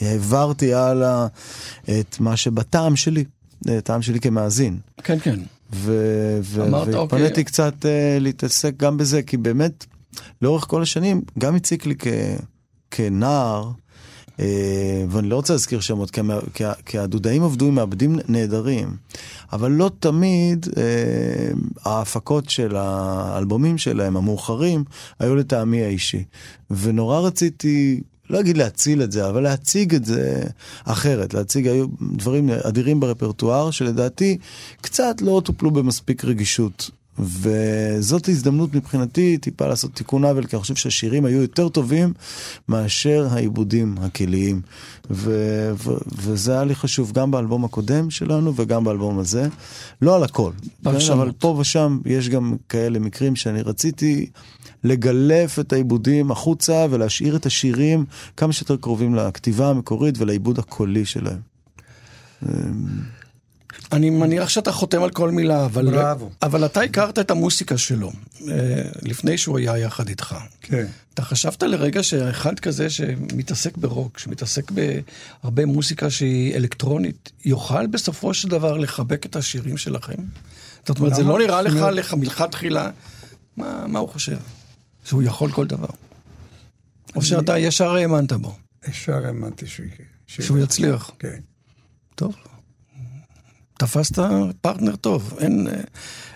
העברתי 0.02 0.74
הלאה 0.74 1.28
את 1.84 2.20
מה 2.20 2.38
שבטעם 2.38 2.96
שלי, 2.96 3.24
טעם 3.84 4.02
שלי 4.02 4.20
כמאזין. 4.20 4.78
כן, 5.04 5.20
כן. 5.20 5.40
ו- 5.74 6.40
ו- 6.42 6.68
אמרת, 6.68 6.88
והתפניתי 6.88 7.28
אוקיי. 7.30 7.44
קצת 7.44 7.74
uh, 7.82 7.88
להתעסק 8.20 8.78
גם 8.78 8.98
בזה, 8.98 9.24
כי 9.24 9.38
באמת, 9.38 9.86
לאורך 10.42 10.66
כל 10.68 10.82
השנים, 10.82 11.22
גם 11.40 11.56
הציק 11.56 11.86
לי 11.86 11.96
כ- 12.00 12.08
כנער, 12.92 13.72
uh, 14.38 14.42
ואני 15.10 15.30
לא 15.30 15.36
רוצה 15.36 15.54
להזכיר 15.54 15.80
שמות, 15.80 16.12
כי, 16.12 16.22
כי, 16.54 16.64
כי 16.86 16.98
הדודאים 17.00 17.44
עבדו 17.44 17.66
עם 17.66 17.76
מעבדים 17.76 18.20
נהדרים, 18.28 18.96
אבל 19.54 19.72
לא 19.72 19.92
תמיד 20.00 20.66
uh, 20.66 20.78
ההפקות 21.86 22.50
של 22.50 22.76
האלבומים 22.76 23.78
שלהם, 23.78 24.18
המאוחרים, 24.18 24.84
היו 25.20 25.36
לטעמי 25.36 25.84
האישי. 25.84 26.24
ונורא 26.72 27.20
רציתי... 27.20 28.02
לא 28.30 28.40
אגיד 28.40 28.58
להציל 28.58 29.04
את 29.04 29.12
זה, 29.12 29.30
אבל 29.30 29.44
להציג 29.44 29.96
את 29.96 30.06
זה 30.06 30.44
אחרת, 30.84 31.34
להציג 31.34 31.68
היו 31.68 31.86
דברים 32.18 32.50
אדירים 32.50 33.00
ברפרטואר 33.00 33.72
שלדעתי 33.72 34.38
קצת 34.82 35.22
לא 35.22 35.42
טופלו 35.46 35.72
במספיק 35.72 36.26
רגישות. 36.26 36.92
וזאת 37.20 38.30
הזדמנות 38.30 38.76
מבחינתי 38.76 39.38
טיפה 39.38 39.68
לעשות 39.68 39.94
תיקון 39.94 40.26
עוול, 40.26 40.46
כי 40.46 40.56
אני 40.56 40.62
חושב 40.62 40.76
שהשירים 40.76 41.26
היו 41.26 41.42
יותר 41.42 41.70
טובים 41.70 42.14
מאשר 42.70 43.28
העיבודים 43.32 43.96
הכליים. 44.02 44.62
ו- 45.12 45.72
ו- 45.84 45.98
וזה 46.18 46.52
היה 46.52 46.64
לי 46.64 46.76
חשוב 46.76 47.12
גם 47.12 47.32
באלבום 47.32 47.66
הקודם 47.66 48.10
שלנו 48.10 48.56
וגם 48.56 48.84
באלבום 48.84 49.20
הזה. 49.20 49.48
לא 50.02 50.16
על 50.16 50.24
הכל, 50.24 50.52
פרשנות. 50.84 51.20
אבל 51.20 51.32
פה 51.40 51.48
ושם 51.60 52.00
יש 52.06 52.30
גם 52.30 52.56
כאלה 52.70 53.00
מקרים 53.00 53.36
שאני 53.36 53.62
רציתי 53.62 54.30
לגלף 54.84 55.60
את 55.60 55.74
העיבודים 55.74 56.32
החוצה 56.32 56.86
ולהשאיר 56.90 57.36
את 57.36 57.46
השירים 57.46 58.06
כמה 58.38 58.54
שיותר 58.54 58.78
קרובים 58.78 59.16
לכתיבה 59.16 59.70
המקורית 59.70 60.16
ולעיבוד 60.18 60.60
הקולי 60.60 61.06
שלהם. 61.06 61.40
אני 63.92 64.10
מניח 64.10 64.50
שאתה 64.50 64.72
חותם 64.72 65.04
על 65.04 65.10
כל 65.10 65.32
מילה, 65.32 65.66
אבל, 65.66 65.92
בראבו. 65.92 66.30
אבל 66.42 66.66
אתה 66.66 66.82
הכרת 66.82 67.20
את 67.20 67.32
המוסיקה 67.32 67.78
שלו 67.78 68.12
אה, 68.48 68.82
לפני 69.02 69.38
שהוא 69.38 69.58
היה 69.58 69.78
יחד 69.78 70.10
איתך. 70.10 70.36
כן. 70.62 70.86
אתה 71.14 71.22
חשבת 71.22 71.64
לרגע 71.64 72.04
שאחד 72.04 72.60
כזה 72.60 72.90
שמתעסק 72.90 73.78
ברוק, 73.78 74.20
שמתעסק 74.20 74.72
בהרבה 74.72 75.66
מוזיקה 75.66 76.10
שהיא 76.10 76.56
אלקטרונית, 76.56 77.32
יוכל 77.46 77.88
בסופו 77.88 78.34
של 78.34 78.50
דבר 78.50 78.78
לחבק 78.78 79.26
את 79.26 79.36
השירים 79.36 79.78
שלכם? 79.78 80.24
זאת 80.88 81.00
אומרת, 81.00 81.16
זה? 81.16 81.24
לא 81.24 81.40
נראה 81.40 81.62
לך. 81.62 81.74
לך 81.92 82.14
מלכתחילה, 82.14 82.90
מה, 83.58 83.88
מה 83.88 84.00
הוא 84.00 84.10
חושב? 84.10 84.38
שהוא 85.04 85.24
יכול 85.24 85.52
כל 85.52 85.68
דבר. 85.68 85.88
או 87.16 87.22
שאתה 87.22 87.58
ישר 87.58 87.96
האמנת 87.96 88.34
בו, 88.34 88.56
ישר 88.88 89.26
האמנתי 89.26 89.66
שהוא 90.28 90.58
יצליח. 90.58 91.12
כן. 91.20 91.40
טוב. 92.16 92.36
תפסת 93.78 94.20
פרטנר 94.62 94.96
טוב, 94.96 95.34
אין, 95.40 95.68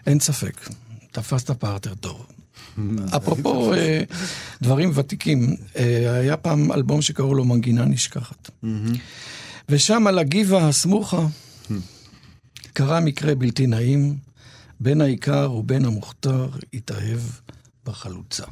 אין 0.07 0.19
ספק. 0.19 0.69
תפסת 1.11 1.51
פרטנר 1.51 1.95
טוב. 1.95 2.25
אפרופו 3.17 3.73
אה, 3.73 4.01
דברים 4.61 4.91
ותיקים, 4.95 5.55
אה, 5.75 6.11
היה 6.13 6.37
פעם 6.37 6.71
אלבום 6.71 7.01
שקראו 7.01 7.35
לו 7.35 7.45
מנגינה 7.45 7.85
נשכחת. 7.85 8.49
ושם 9.69 10.07
על 10.07 10.19
הגיבה 10.19 10.67
הסמוכה 10.67 11.27
קרה 12.73 12.99
מקרה 12.99 13.35
בלתי 13.35 13.67
נעים, 13.67 14.17
בין 14.79 15.01
העיקר 15.01 15.51
ובין 15.51 15.85
המוכתר 15.85 16.49
התאהב 16.73 17.19
בחלוצה. 17.85 18.43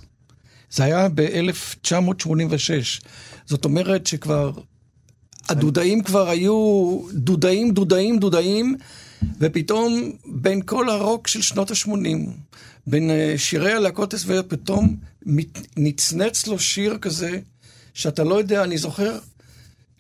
זה 0.70 0.84
היה 0.84 1.10
ב-1986. 1.10 3.04
זאת 3.46 3.66
אומרת 3.66 4.08
שכבר 4.08 4.52
הדודאים 5.50 6.04
כבר 6.04 6.30
היו 6.30 7.00
דודאים, 7.14 7.72
דודאים, 7.72 8.20
דודאים, 8.20 8.76
ופתאום 9.40 10.12
בין 10.26 10.62
כל 10.62 10.90
הרוק 10.90 11.28
של 11.28 11.42
שנות 11.42 11.72
ה-80, 11.72 12.30
בין 12.88 13.10
אה, 13.10 13.34
שירי 13.38 13.74
הלהקות 13.74 14.14
הסביביות, 14.14 14.50
פתאום 14.50 14.96
נצנץ 15.78 16.48
לו 16.48 16.60
שיר 16.60 16.98
כזה, 16.98 17.40
שאתה 17.94 18.24
לא 18.24 18.36
יודע, 18.36 18.64
אני 18.64 18.78
זוכר, 18.78 19.20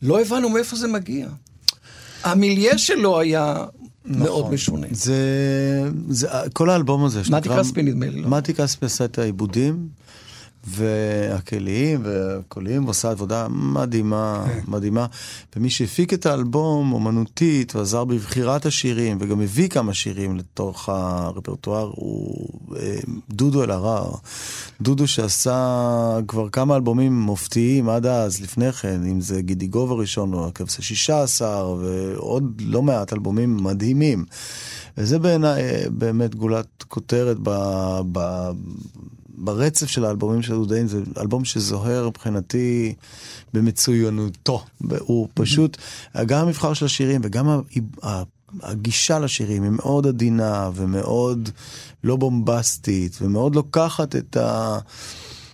לא 0.02 0.22
הבנו 0.22 0.50
מאיפה 0.50 0.76
זה 0.76 0.88
מגיע. 0.88 1.28
המיליה 2.24 2.78
שלו 2.78 3.20
היה 3.20 3.66
מאוד 4.06 4.54
משונה. 4.54 4.88
זה, 4.92 5.16
זה, 6.10 6.28
כל 6.54 6.70
האלבום 6.70 7.06
הזה 7.06 7.22
מתי 7.32 7.50
כספי 7.50 7.84
נדמה 7.84 8.06
לי, 8.06 8.22
לא? 8.22 8.30
מתי 8.30 8.54
כספי 8.54 8.86
עשה 8.86 9.06
את 9.06 9.20
העיבודים, 9.20 9.88
והכליים 10.68 12.02
והקוליים, 12.04 12.86
ועושה 12.86 13.12
עבודה 13.12 13.48
מדהימה, 13.50 14.46
מדהימה. 14.68 15.06
ומי 15.56 15.70
שהפיק 15.70 16.14
את 16.14 16.26
האלבום 16.26 16.94
אומנותית, 16.94 17.76
ועזר 17.76 18.06
בבחירת 18.06 18.66
השירים, 18.66 19.18
וגם 19.22 19.42
הביא 19.42 19.68
כמה 19.68 19.94
שירים 19.94 20.38
לתוך 20.38 20.90
הרפרטואר, 20.90 21.92
הוא 21.96 22.50
אה, 22.80 22.98
דודו 23.30 23.64
אלהרר. 23.64 24.12
דודו 24.82 25.08
שעשה 25.08 26.20
כבר 26.28 26.50
כמה 26.50 26.76
אלבומים 26.76 27.20
מופתיים 27.20 27.90
עד 27.90 28.06
אז, 28.06 28.42
לפני 28.42 28.72
כן, 28.72 29.02
אם 29.04 29.22
זה 29.22 29.42
גידיגוב 29.42 29.92
הראשון, 29.92 30.34
או 30.34 30.48
הכבשה 30.48 30.82
שישה 30.82 31.22
עשר, 31.24 31.78
ועוד 31.80 32.62
לא 32.66 32.82
מעט 32.82 33.14
אלבומים 33.14 33.64
מדהימים. 33.64 34.26
וזה 34.98 35.20
בעיניי 35.20 35.62
אה, 35.62 35.86
באמת 35.90 36.36
גולת 36.36 36.84
כותרת 36.88 37.38
ב, 37.44 37.50
ב, 38.12 38.50
ברצף 39.38 39.88
של 39.88 40.06
האלבומים 40.06 40.42
של 40.42 40.54
הדודאים, 40.54 40.88
זה 40.88 41.02
אלבום 41.18 41.46
שזוהר 41.46 42.08
מבחינתי 42.08 42.94
במצוינותו. 43.54 44.64
הוא 45.00 45.28
פשוט, 45.34 45.78
גם 46.26 46.46
המבחר 46.46 46.74
של 46.74 46.86
השירים 46.86 47.22
וגם 47.24 47.62
הגישה 48.62 49.20
לשירים 49.20 49.64
היא 49.64 49.72
מאוד 49.72 50.08
עדינה 50.08 50.70
ומאוד 50.76 51.50
לא 52.04 52.16
בומבסטית, 52.16 53.18
ומאוד 53.22 53.56
לוקחת 53.56 54.16
את 54.16 54.38
ה... 54.38 54.78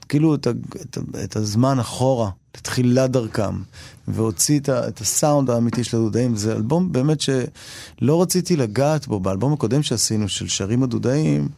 כאילו 0.09 0.35
את, 0.35 0.47
ה, 0.47 0.51
את, 0.81 0.97
ה, 0.97 1.23
את 1.23 1.35
הזמן 1.35 1.79
אחורה, 1.79 2.29
לתחילת 2.57 3.11
דרכם, 3.11 3.61
והוציא 4.07 4.59
את, 4.59 4.69
ה- 4.69 4.87
את 4.87 5.01
הסאונד 5.01 5.49
האמיתי 5.49 5.83
של 5.83 5.97
הדודאים. 5.97 6.35
זה 6.35 6.53
אלבום 6.53 6.91
באמת 6.91 7.21
שלא 7.21 8.21
רציתי 8.21 8.55
לגעת 8.55 9.07
בו. 9.07 9.19
באלבום 9.19 9.53
הקודם 9.53 9.83
שעשינו, 9.83 10.29
של 10.29 10.47
שרים 10.47 10.83
הדודאים, 10.83 11.49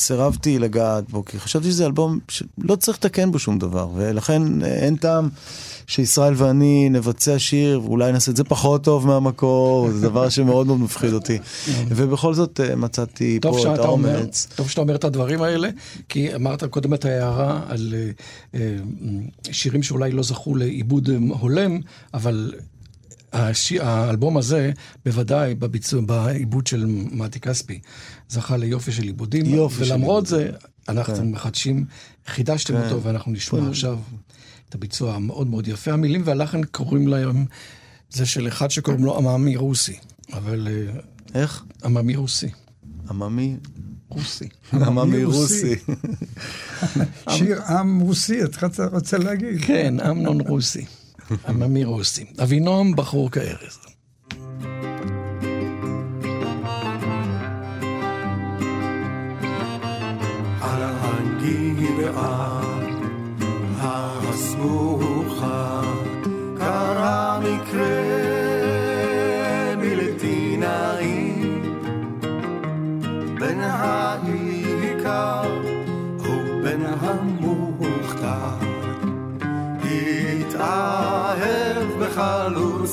סירבתי 0.00 0.58
לגעת 0.58 1.10
בו, 1.10 1.24
כי 1.24 1.38
חשבתי 1.40 1.70
שזה 1.70 1.86
אלבום 1.86 2.18
שלא 2.28 2.76
צריך 2.76 2.98
לתקן 2.98 3.32
בו 3.32 3.38
שום 3.38 3.58
דבר, 3.58 3.88
ולכן 3.94 4.62
אין 4.64 4.96
טעם 4.96 5.28
שישראל 5.86 6.34
ואני 6.36 6.88
נבצע 6.88 7.38
שיר, 7.38 7.82
ואולי 7.84 8.12
נעשה 8.12 8.30
את 8.30 8.36
זה 8.36 8.44
פחות 8.44 8.84
טוב 8.84 9.06
מהמקור, 9.06 9.90
זה 9.90 10.08
דבר 10.08 10.28
שמאוד 10.28 10.66
מאוד 10.66 10.80
מפחיד 10.80 11.12
אותי. 11.12 11.38
ובכל 11.96 12.34
זאת 12.34 12.60
אה, 12.60 12.76
מצאתי 12.76 13.38
פה 13.42 13.48
את 13.48 13.54
שאתה 13.62 13.88
אומר, 13.88 14.16
האומץ. 14.16 14.48
טוב 14.54 14.70
שאתה 14.70 14.80
אומר 14.80 14.94
את 14.94 15.04
הדברים 15.04 15.42
האלה, 15.42 15.68
כי 16.08 16.34
אמרת 16.34 16.64
קודם 16.64 16.94
את 16.94 17.04
ההערה 17.04 17.60
על 17.68 17.94
אה, 17.94 18.10
אה, 18.54 18.76
שירים 19.52 19.82
שאולי 19.82 20.12
לא 20.12 20.22
זכו 20.22 20.54
לעיבוד 20.54 21.08
הולם, 21.28 21.80
אבל 22.14 22.52
הש... 23.32 23.72
האלבום 23.72 24.36
הזה, 24.36 24.72
בוודאי 25.04 25.54
בביצוע, 25.54 26.00
בעיבוד 26.00 26.66
של 26.66 26.86
מתי 27.12 27.40
כספי, 27.40 27.80
זכה 28.28 28.56
ליופי 28.56 28.92
של 28.92 29.02
עיבודים, 29.02 29.46
יופי 29.46 29.84
של 29.84 29.92
ולמרות. 29.92 30.26
זה, 30.26 30.50
אנחנו 30.88 31.14
כן. 31.14 31.30
מחדשים, 31.30 31.84
חידשתם 32.26 32.74
כן. 32.74 32.84
אותו, 32.84 33.02
ואנחנו 33.02 33.32
נשמע 33.32 33.68
עכשיו 33.68 33.98
את 34.68 34.74
הביצוע 34.74 35.14
המאוד 35.14 35.46
מאוד 35.46 35.68
יפה. 35.68 35.92
המילים 35.92 36.22
והלחן 36.24 36.64
קוראים 36.64 37.08
להם, 37.08 37.44
זה 38.10 38.26
של 38.26 38.48
אחד 38.48 38.70
שקוראים 38.70 39.04
לו 39.04 39.16
עממי 39.16 39.56
רוסי, 39.56 39.96
אבל 40.32 40.68
אה, 40.70 41.00
איך? 41.40 41.64
עממי 41.84 42.16
רוסי. 42.16 42.48
עממי? 43.10 43.56
רוסי. 44.08 44.48
עממי 44.72 45.24
רוסי. 45.24 45.74
רוסי. 45.74 45.92
שיר 47.38 47.62
עם 47.62 48.00
רוסי, 48.00 48.44
אתה 48.44 48.86
רוצה 48.92 49.18
להגיד? 49.18 49.60
כן, 49.60 50.00
אמנון 50.00 50.40
רוסי. 50.40 50.84
עממי 51.48 51.84
רוסי. 51.84 52.24
אבינועם 52.42 52.96
בחור 52.96 53.30
כארז. 53.30 53.78
על 60.60 60.82
הגבעה 60.82 62.60
הסמוכה 63.80 64.99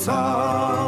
בחלוצה 0.06 0.87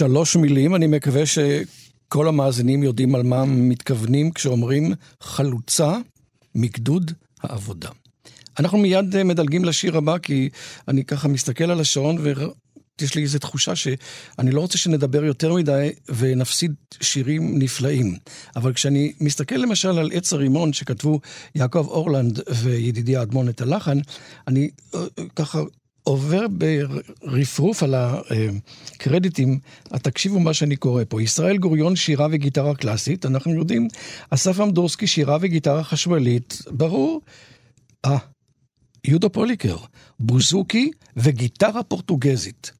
שלוש 0.00 0.36
מילים, 0.36 0.74
אני 0.74 0.86
מקווה 0.86 1.22
שכל 1.26 2.28
המאזינים 2.28 2.82
יודעים 2.82 3.14
על 3.14 3.22
מה 3.22 3.44
מתכוונים 3.44 4.30
כשאומרים 4.30 4.92
חלוצה 5.20 5.96
מגדוד 6.54 7.12
העבודה. 7.42 7.88
אנחנו 8.58 8.78
מיד 8.78 9.16
אה, 9.16 9.24
מדלגים 9.24 9.64
לשיר 9.64 9.96
הבא, 9.96 10.18
כי 10.18 10.48
אני 10.88 11.04
ככה 11.04 11.28
מסתכל 11.28 11.64
על 11.64 11.80
השעון 11.80 12.16
ויש 12.18 13.14
לי 13.14 13.22
איזו 13.22 13.38
תחושה 13.38 13.76
שאני 13.76 14.50
לא 14.50 14.60
רוצה 14.60 14.78
שנדבר 14.78 15.24
יותר 15.24 15.54
מדי 15.54 15.90
ונפסיד 16.08 16.74
שירים 17.00 17.58
נפלאים. 17.58 18.16
אבל 18.56 18.72
כשאני 18.72 19.12
מסתכל 19.20 19.56
למשל 19.56 19.98
על 19.98 20.10
עץ 20.14 20.32
הרימון 20.32 20.72
שכתבו 20.72 21.20
יעקב 21.54 21.86
אורלנד 21.88 22.40
וידידי 22.62 23.16
האדמון 23.16 23.48
את 23.48 23.60
הלחן, 23.60 23.98
אני 24.48 24.70
אה, 24.94 25.00
אה, 25.00 25.24
ככה 25.36 25.60
עובר 26.10 26.46
ברפרוף 26.48 27.82
על 27.82 27.94
הקרדיטים, 27.94 29.58
תקשיבו 29.88 30.40
מה 30.40 30.54
שאני 30.54 30.76
קורא 30.76 31.02
פה. 31.08 31.22
ישראל 31.22 31.58
גוריון 31.58 31.96
שירה 31.96 32.26
וגיטרה 32.30 32.74
קלאסית, 32.74 33.26
אנחנו 33.26 33.54
יודעים, 33.54 33.88
אסף 34.30 34.60
אמדורסקי 34.60 35.06
שירה 35.06 35.38
וגיטרה 35.40 35.84
חשמלית, 35.84 36.62
ברור. 36.70 37.20
אה, 38.04 38.18
יהודה 39.04 39.28
פוליקר, 39.28 39.76
בוזוקי 40.20 40.90
וגיטרה 41.16 41.82
פורטוגזית. 41.82 42.72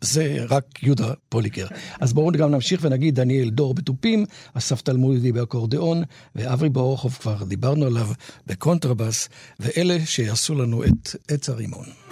זה 0.00 0.44
רק 0.48 0.82
יהודה 0.82 1.12
פוליקר. 1.28 1.66
אז 2.00 2.12
בואו 2.12 2.32
גם 2.32 2.50
נמשיך 2.50 2.80
ונגיד 2.82 3.14
דניאל 3.14 3.50
דור 3.50 3.74
בתופים, 3.74 4.24
אסף 4.54 4.80
תלמודי 4.80 5.32
באקורדיאון, 5.32 6.02
ואברי 6.34 6.68
ברוכוב 6.68 7.18
כבר 7.20 7.44
דיברנו 7.44 7.86
עליו 7.86 8.08
בקונטרבאס, 8.46 9.28
ואלה 9.60 10.06
שיעשו 10.06 10.54
לנו 10.54 10.84
את 10.84 11.16
עץ 11.28 11.48
הרימון. 11.48 12.05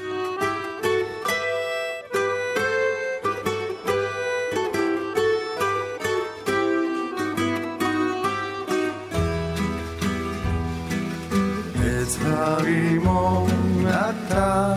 עץ 12.15 12.21
הרימון 12.27 13.47
אתה 13.87 14.75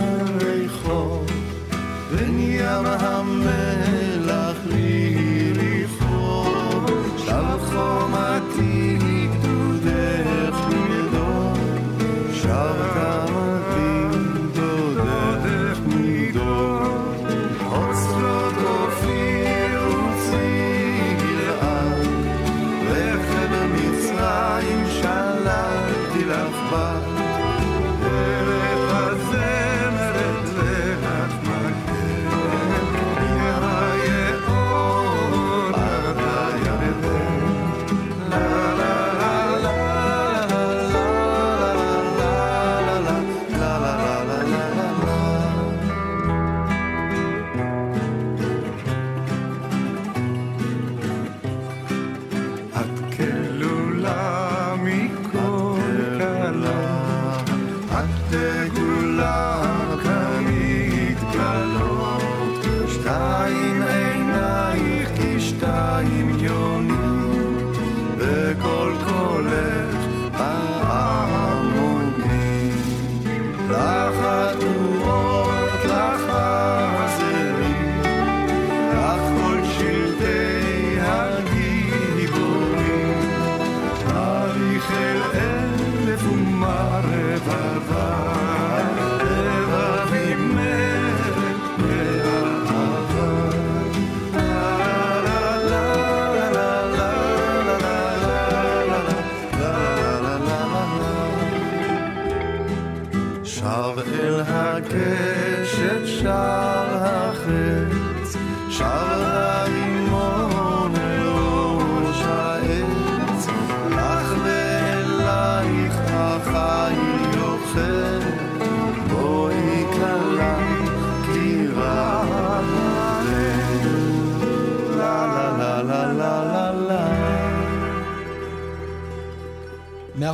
fish 104.98 105.80
it 105.80 106.08
shines. 106.08 106.66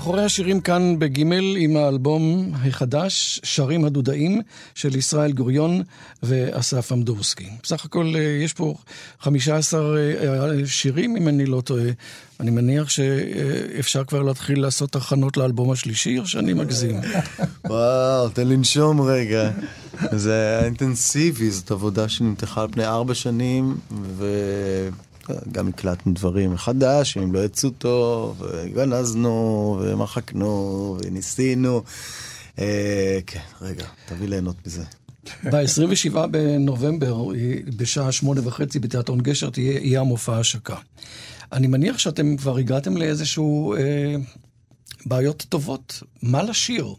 מאחורי 0.04 0.24
השירים 0.24 0.62
כאן 0.62 1.00
בגימל 1.00 1.56
עם 1.58 1.78
האלבום 1.78 2.52
החדש, 2.54 3.40
שרים 3.44 3.86
הדודאים 3.86 4.42
של 4.76 4.96
ישראל 4.96 5.32
גוריון 5.32 5.82
ואסף 6.24 6.92
אמדורסקי. 6.92 7.50
בסך 7.64 7.86
הכל 7.86 8.14
אה, 8.16 8.22
יש 8.22 8.54
פה 8.54 8.76
15 9.20 9.98
אה, 9.98 10.66
שירים, 10.66 11.16
אם 11.16 11.28
אני 11.28 11.46
לא 11.46 11.62
טועה. 11.62 11.90
אני 12.40 12.52
מניח 12.52 12.90
שאפשר 12.90 14.04
כבר 14.04 14.22
להתחיל 14.22 14.62
לעשות 14.62 14.96
הכנות 14.96 15.38
לאלבום 15.38 15.72
השלישי, 15.72 16.20
או 16.20 16.26
שאני 16.26 16.54
מגזים. 16.54 17.00
וואו, 17.70 18.30
תן 18.30 18.48
לנשום 18.48 19.02
רגע. 19.02 19.52
זה 20.12 20.62
אינטנסיבי, 20.64 21.52
זאת 21.52 21.72
עבודה 21.72 22.10
שנמתחה 22.10 22.62
על 22.62 22.68
פני 22.72 22.86
ארבע 22.86 23.14
שנים, 23.14 23.78
וגם 25.30 25.68
הקלטנו 25.68 26.14
דברים 26.14 26.54
מחדש, 26.54 27.18
אם 27.18 27.34
לא 27.34 27.46
יצאו 27.46 27.70
טוב, 27.70 28.42
וגנזנו, 28.42 29.80
ומחקנו, 29.82 30.98
וניסינו. 31.06 31.84
אה, 32.60 33.20
כן, 33.28 33.40
רגע, 33.62 33.86
תביא 34.06 34.28
ליהנות 34.28 34.56
מזה. 34.68 34.84
ב-27 35.44 36.28
בנובמבר, 36.28 37.26
בשעה 37.78 38.12
שמונה 38.12 38.48
וחצי 38.48 38.80
בתיאטרון 38.80 39.22
גשר, 39.22 39.50
תהיה, 39.50 39.80
יהיה 39.80 40.00
המופע 40.00 40.38
השקה. 40.38 40.76
אני 41.52 41.68
מניח 41.68 41.98
שאתם 41.98 42.38
כבר 42.38 42.58
הגעתם 42.58 42.98
לאיזשהו 42.98 43.76
אה, 43.76 44.16
בעיות 45.06 45.46
טובות. 45.50 46.04
מה 46.24 46.44
לשיר? 46.44 46.94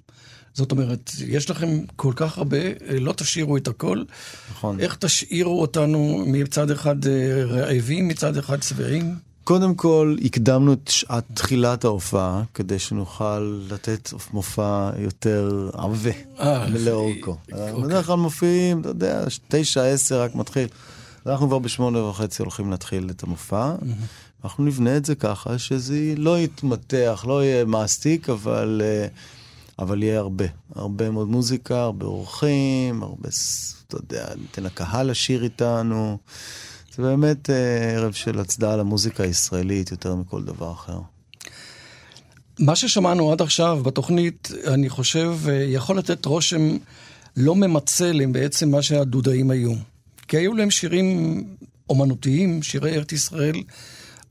זאת 0.54 0.72
אומרת, 0.72 1.10
יש 1.26 1.50
לכם 1.50 1.68
כל 1.96 2.12
כך 2.16 2.38
הרבה, 2.38 2.56
אה, 2.56 2.98
לא 3.00 3.12
תשאירו 3.12 3.56
את 3.56 3.68
הכל. 3.68 4.02
נכון. 4.50 4.80
איך 4.80 4.96
תשאירו 4.96 5.60
אותנו 5.60 6.24
מצד 6.26 6.70
אחד 6.70 7.06
אה, 7.06 7.44
רעבים, 7.44 8.08
מצד 8.08 8.36
אחד 8.36 8.62
שבעים? 8.62 9.14
קודם 9.44 9.74
כל, 9.74 10.16
הקדמנו 10.24 10.72
את 10.72 10.88
שעת 10.88 11.24
תחילת 11.34 11.84
ההופעה, 11.84 12.42
כדי 12.54 12.78
שנוכל 12.78 13.60
לתת 13.70 14.10
מופע 14.32 14.90
יותר 14.98 15.70
עבה 15.72 16.10
אה, 16.40 16.66
לאורכו. 16.68 17.36
אוקיי. 17.52 17.82
בדרך 17.82 18.06
כלל 18.06 18.16
מופיעים, 18.16 18.80
אתה 18.80 18.88
יודע, 18.88 19.24
תשע, 19.48 19.82
עשר 19.84 20.22
רק 20.22 20.34
מתחיל. 20.34 20.68
אנחנו 21.26 21.46
כבר 21.46 21.58
בשמונה 21.58 21.98
וחצי 21.98 22.42
הולכים 22.42 22.70
להתחיל 22.70 23.10
את 23.10 23.22
המופע. 23.22 23.74
אנחנו 24.44 24.64
נבנה 24.64 24.96
את 24.96 25.04
זה 25.04 25.14
ככה 25.14 25.58
שזה 25.58 26.14
לא 26.16 26.38
יתמתח, 26.38 27.24
לא 27.28 27.44
יהיה 27.44 27.64
מסטיק, 27.64 28.30
אבל, 28.30 28.82
אה, 28.84 29.06
אבל 29.78 30.02
יהיה 30.02 30.18
הרבה. 30.18 30.44
הרבה 30.74 31.10
מאוד 31.10 31.28
מוזיקה, 31.28 31.82
הרבה 31.82 32.06
אורחים, 32.06 33.02
הרבה, 33.02 33.28
אתה 33.88 33.96
יודע, 33.96 34.34
ניתן 34.40 34.62
לקהל 34.62 35.10
לשיר 35.10 35.44
איתנו. 35.44 36.18
זה 36.96 37.02
באמת 37.02 37.50
אה, 37.50 37.94
ערב 37.94 38.12
של 38.12 38.38
הצדעה 38.38 38.76
למוזיקה 38.76 39.22
הישראלית 39.22 39.90
יותר 39.90 40.14
מכל 40.14 40.42
דבר 40.42 40.72
אחר. 40.72 40.98
מה 42.58 42.76
ששמענו 42.76 43.32
עד 43.32 43.42
עכשיו 43.42 43.80
בתוכנית, 43.82 44.50
אני 44.66 44.88
חושב, 44.88 45.36
אה, 45.48 45.52
יכול 45.54 45.98
לתת 45.98 46.24
רושם 46.24 46.76
לא 47.36 47.54
ממצה 47.54 48.12
בעצם 48.32 48.70
מה 48.70 48.82
שהדודאים 48.82 49.50
היו. 49.50 49.72
כי 50.28 50.36
היו 50.36 50.54
להם 50.54 50.70
שירים 50.70 51.40
אומנותיים, 51.90 52.62
שירי 52.62 52.94
ארץ 52.94 53.12
ישראל, 53.12 53.62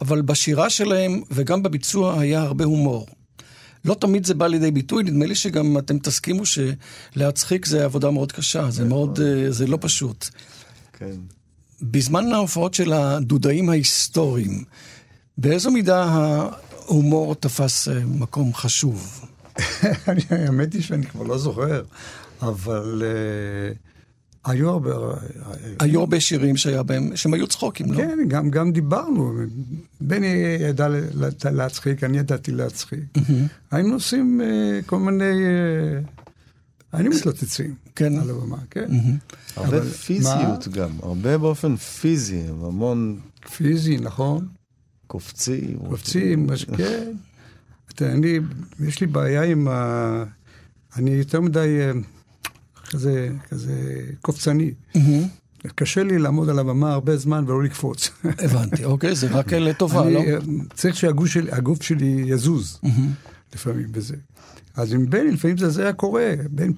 אבל 0.02 0.22
בשירה 0.22 0.70
שלהם 0.70 1.22
וגם 1.32 1.64
בביצוע 1.64 2.20
היה 2.20 2.41
הרבה 2.41 2.66
הומור. 2.66 3.08
לא 3.86 3.94
תמיד 3.94 4.26
זה 4.26 4.34
בא 4.34 4.48
לידי 4.48 4.72
ביטוי, 4.72 5.04
נדמה 5.04 5.26
לי 5.26 5.36
שגם 5.36 5.78
אתם 5.78 6.00
תסכימו 6.00 6.44
שלהצחיק 6.46 7.66
זה 7.66 7.86
עבודה 7.86 8.12
מאוד 8.12 8.32
קשה, 8.32 8.72
זה 8.72 8.86
מאוד, 8.86 9.20
אה, 9.20 9.52
זה 9.52 9.68
לא 9.68 9.78
פשוט. 9.82 10.30
כן. 10.94 11.16
בזמן 11.82 12.32
ההופעות 12.34 12.74
של 12.74 12.94
הדודאים 12.94 13.70
ההיסטוריים, 13.70 14.64
באיזו 15.38 15.72
מידה 15.72 16.04
ההומור 16.04 17.36
תפס 17.36 17.88
אה, 17.88 18.00
מקום 18.06 18.54
חשוב? 18.54 19.26
האמת 20.30 20.74
היא 20.74 20.82
שאני 20.82 21.06
כבר 21.06 21.24
לא 21.24 21.38
זוכר, 21.38 21.84
אבל 22.42 23.04
אה, 23.06 23.74
היו 24.46 24.70
הרבה... 24.70 24.91
היו 25.80 26.00
הרבה 26.00 26.20
שירים 26.20 26.58
שהיה 26.58 26.84
בהם, 26.84 27.16
שהם 27.16 27.34
היו 27.34 27.48
צחוקים, 27.48 27.91
לא? 27.91 27.98
כן, 27.98 28.20
גם, 28.28 28.50
גם 28.50 28.72
דיברנו. 28.72 29.34
בני 30.02 30.28
ידע 30.60 30.88
להצחיק, 31.52 32.04
אני 32.04 32.18
ידעתי 32.18 32.52
להצחיק. 32.52 33.00
היינו 33.72 33.94
עושים 33.94 34.41
אה, 34.41 34.80
כל 34.86 35.00
מיני... 35.00 35.24
אה, 35.46 36.00
היינו 36.94 37.10
מתלוצצים 37.16 37.76
כן. 37.96 38.14
על 38.20 38.30
הבמה, 38.30 38.58
כן. 38.72 38.89
הרבה 39.56 39.78
אבל 39.78 39.89
פיזיות 39.89 40.68
גם, 40.68 40.89
הרבה 41.02 41.38
באופן 41.38 41.76
פיזי, 41.76 42.41
המון 42.50 43.20
פיזי, 43.56 43.98
נכון. 43.98 44.48
קופצים. 45.08 45.80
קופצים, 45.89 46.48
מש- 46.48 46.66
כן. 46.78 47.12
אתה, 47.94 48.12
אני, 48.12 48.39
יש 48.88 49.02
לי 49.02 49.08
בעיה 49.08 49.44
עם 49.44 49.68
ה... 49.68 50.24
אני 50.96 51.12
יותר 51.12 51.41
מדי 51.41 51.80
אה, 51.82 51.91
כזה, 52.94 53.30
כזה 53.50 54.02
קופצני. 54.22 54.74
קשה 55.76 56.04
לי 56.04 56.20
לעמוד 56.20 56.50
על 56.50 56.60
הבמה 56.60 56.94
הרבה 56.94 57.18
זמן 57.18 57.44
ולא 57.48 57.64
לקפוץ. 57.64 58.10
הבנתי, 58.24 58.86
אוקיי, 58.86 59.16
זה 59.16 59.28
רק 59.28 59.54
לטובה, 59.54 60.10
לא? 60.10 60.20
אה, 60.20 60.38
צריך 60.74 60.96
שהגוף 60.96 61.28
שלי, 61.28 61.52
שלי 61.82 62.24
יזוז 62.28 62.80
לפעמים 63.54 63.91
בזה. 63.91 64.16
אז 64.76 64.94
עם 64.94 65.10
בני 65.10 65.32
לפעמים 65.32 65.58
זה, 65.58 65.70
זה 65.70 65.84
היה 65.84 65.94
קורה. 65.94 66.34
בן 66.50 66.72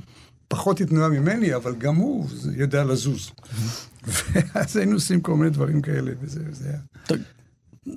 פחות 0.48 0.82
התנועה 0.82 1.10
ממני, 1.10 1.56
אבל 1.56 1.76
גם 1.76 1.96
הוא 1.96 2.28
יודע 2.56 2.84
לזוז. 2.84 3.32
ואז 4.08 4.78
היינו 4.78 4.94
עושים 4.94 5.22
כל 5.22 5.36
מיני 5.36 5.50
דברים 5.50 5.82
כאלה, 5.82 6.12
וזה 6.22 6.40
וזה 6.50 6.70
היה... 6.70 7.20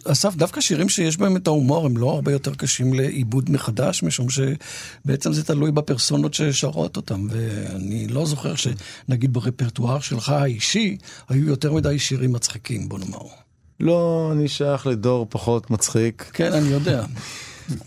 אסף, 0.05 0.36
דווקא 0.36 0.61
שירים 0.61 0.89
שיש 0.89 1.16
בהם 1.16 1.36
את 1.36 1.47
ההומור 1.47 1.86
הם 1.86 1.97
לא 1.97 2.11
הרבה 2.11 2.32
יותר 2.32 2.55
קשים 2.55 2.95
לעיבוד 2.95 3.51
מחדש, 3.51 4.03
משום 4.03 4.26
שבעצם 4.30 5.32
זה 5.32 5.45
תלוי 5.45 5.70
בפרסונות 5.70 6.34
ששרות 6.34 6.97
אותם, 6.97 7.26
ואני 7.30 8.07
לא 8.09 8.26
זוכר 8.26 8.55
שנגיד 8.55 9.32
ברפרטואר 9.32 10.01
שלך 10.01 10.28
האישי, 10.28 10.97
היו 11.28 11.49
יותר 11.49 11.72
מדי 11.72 11.99
שירים 11.99 12.32
מצחיקים, 12.32 12.89
בוא 12.89 12.99
נאמר. 12.99 13.18
לא, 13.80 14.28
אני 14.32 14.49
שייך 14.49 14.86
לדור 14.86 15.26
פחות 15.30 15.70
מצחיק. 15.70 16.30
כן, 16.32 16.53
אני 16.53 16.68
יודע. 16.68 17.05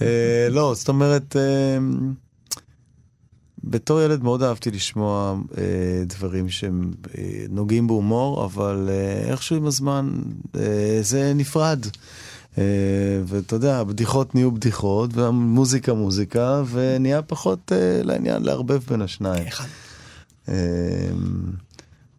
אה, 0.01 0.47
לא, 0.49 0.73
זאת 0.75 0.89
אומרת, 0.89 1.35
אה, 1.35 1.77
בתור 3.63 4.01
ילד 4.01 4.23
מאוד 4.23 4.43
אהבתי 4.43 4.71
לשמוע 4.71 5.35
אה, 5.57 5.63
דברים 6.05 6.49
שהם 6.49 6.91
אה, 7.17 7.45
נוגעים 7.49 7.87
בהומור, 7.87 8.45
אבל 8.45 8.89
אה, 8.91 9.31
איכשהו 9.31 9.55
עם 9.55 9.65
הזמן 9.65 10.21
אה, 10.55 10.99
זה 11.01 11.33
נפרד. 11.35 11.85
אה, 12.57 12.63
ואתה 13.25 13.55
יודע, 13.55 13.77
הבדיחות 13.77 14.35
נהיו 14.35 14.51
בדיחות, 14.51 15.09
והמוזיקה 15.13 15.93
מוזיקה, 15.93 16.63
ונהיה 16.71 17.21
פחות 17.21 17.71
אה, 17.71 18.01
לעניין 18.03 18.43
לערבב 18.43 18.79
בין 18.89 19.01
השניים. 19.01 19.47
אה, 20.49 20.53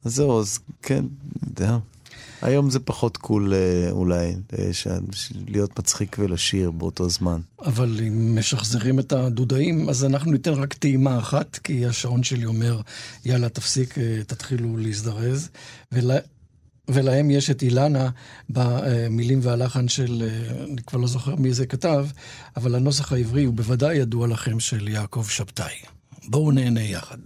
אז 0.04 0.14
זהו, 0.14 0.40
אז 0.40 0.58
כן, 0.82 1.04
אני 1.42 1.50
יודע. 1.50 1.78
היום 2.42 2.70
זה 2.70 2.80
פחות 2.80 3.16
קול 3.16 3.54
אה, 3.54 3.90
אולי, 3.90 4.34
אה, 4.58 4.70
להיות 5.48 5.78
מצחיק 5.78 6.16
ולשיר 6.18 6.70
באותו 6.70 7.08
זמן. 7.08 7.40
אבל 7.64 8.00
אם 8.08 8.38
משחזרים 8.38 8.98
את 8.98 9.12
הדודאים, 9.12 9.88
אז 9.88 10.04
אנחנו 10.04 10.32
ניתן 10.32 10.52
רק 10.52 10.74
טעימה 10.74 11.18
אחת, 11.18 11.58
כי 11.64 11.86
השעון 11.86 12.22
שלי 12.22 12.44
אומר, 12.44 12.80
יאללה, 13.24 13.48
תפסיק, 13.48 13.98
אה, 13.98 14.20
תתחילו 14.26 14.76
להזדרז. 14.76 15.48
ול... 15.92 16.10
ולהם 16.88 17.30
יש 17.30 17.50
את 17.50 17.62
אילנה 17.62 18.10
במילים 18.50 19.40
והלחן 19.42 19.88
של, 19.88 20.28
אני 20.70 20.82
כבר 20.82 20.98
לא 20.98 21.06
זוכר 21.06 21.36
מי 21.36 21.54
זה 21.54 21.66
כתב, 21.66 22.06
אבל 22.56 22.74
הנוסח 22.74 23.12
העברי 23.12 23.44
הוא 23.44 23.54
בוודאי 23.54 23.96
ידוע 23.96 24.26
לכם 24.26 24.60
של 24.60 24.88
יעקב 24.88 25.24
שבתאי. 25.28 25.74
בואו 26.28 26.50
נהנה 26.52 26.82
יחד. 26.82 27.18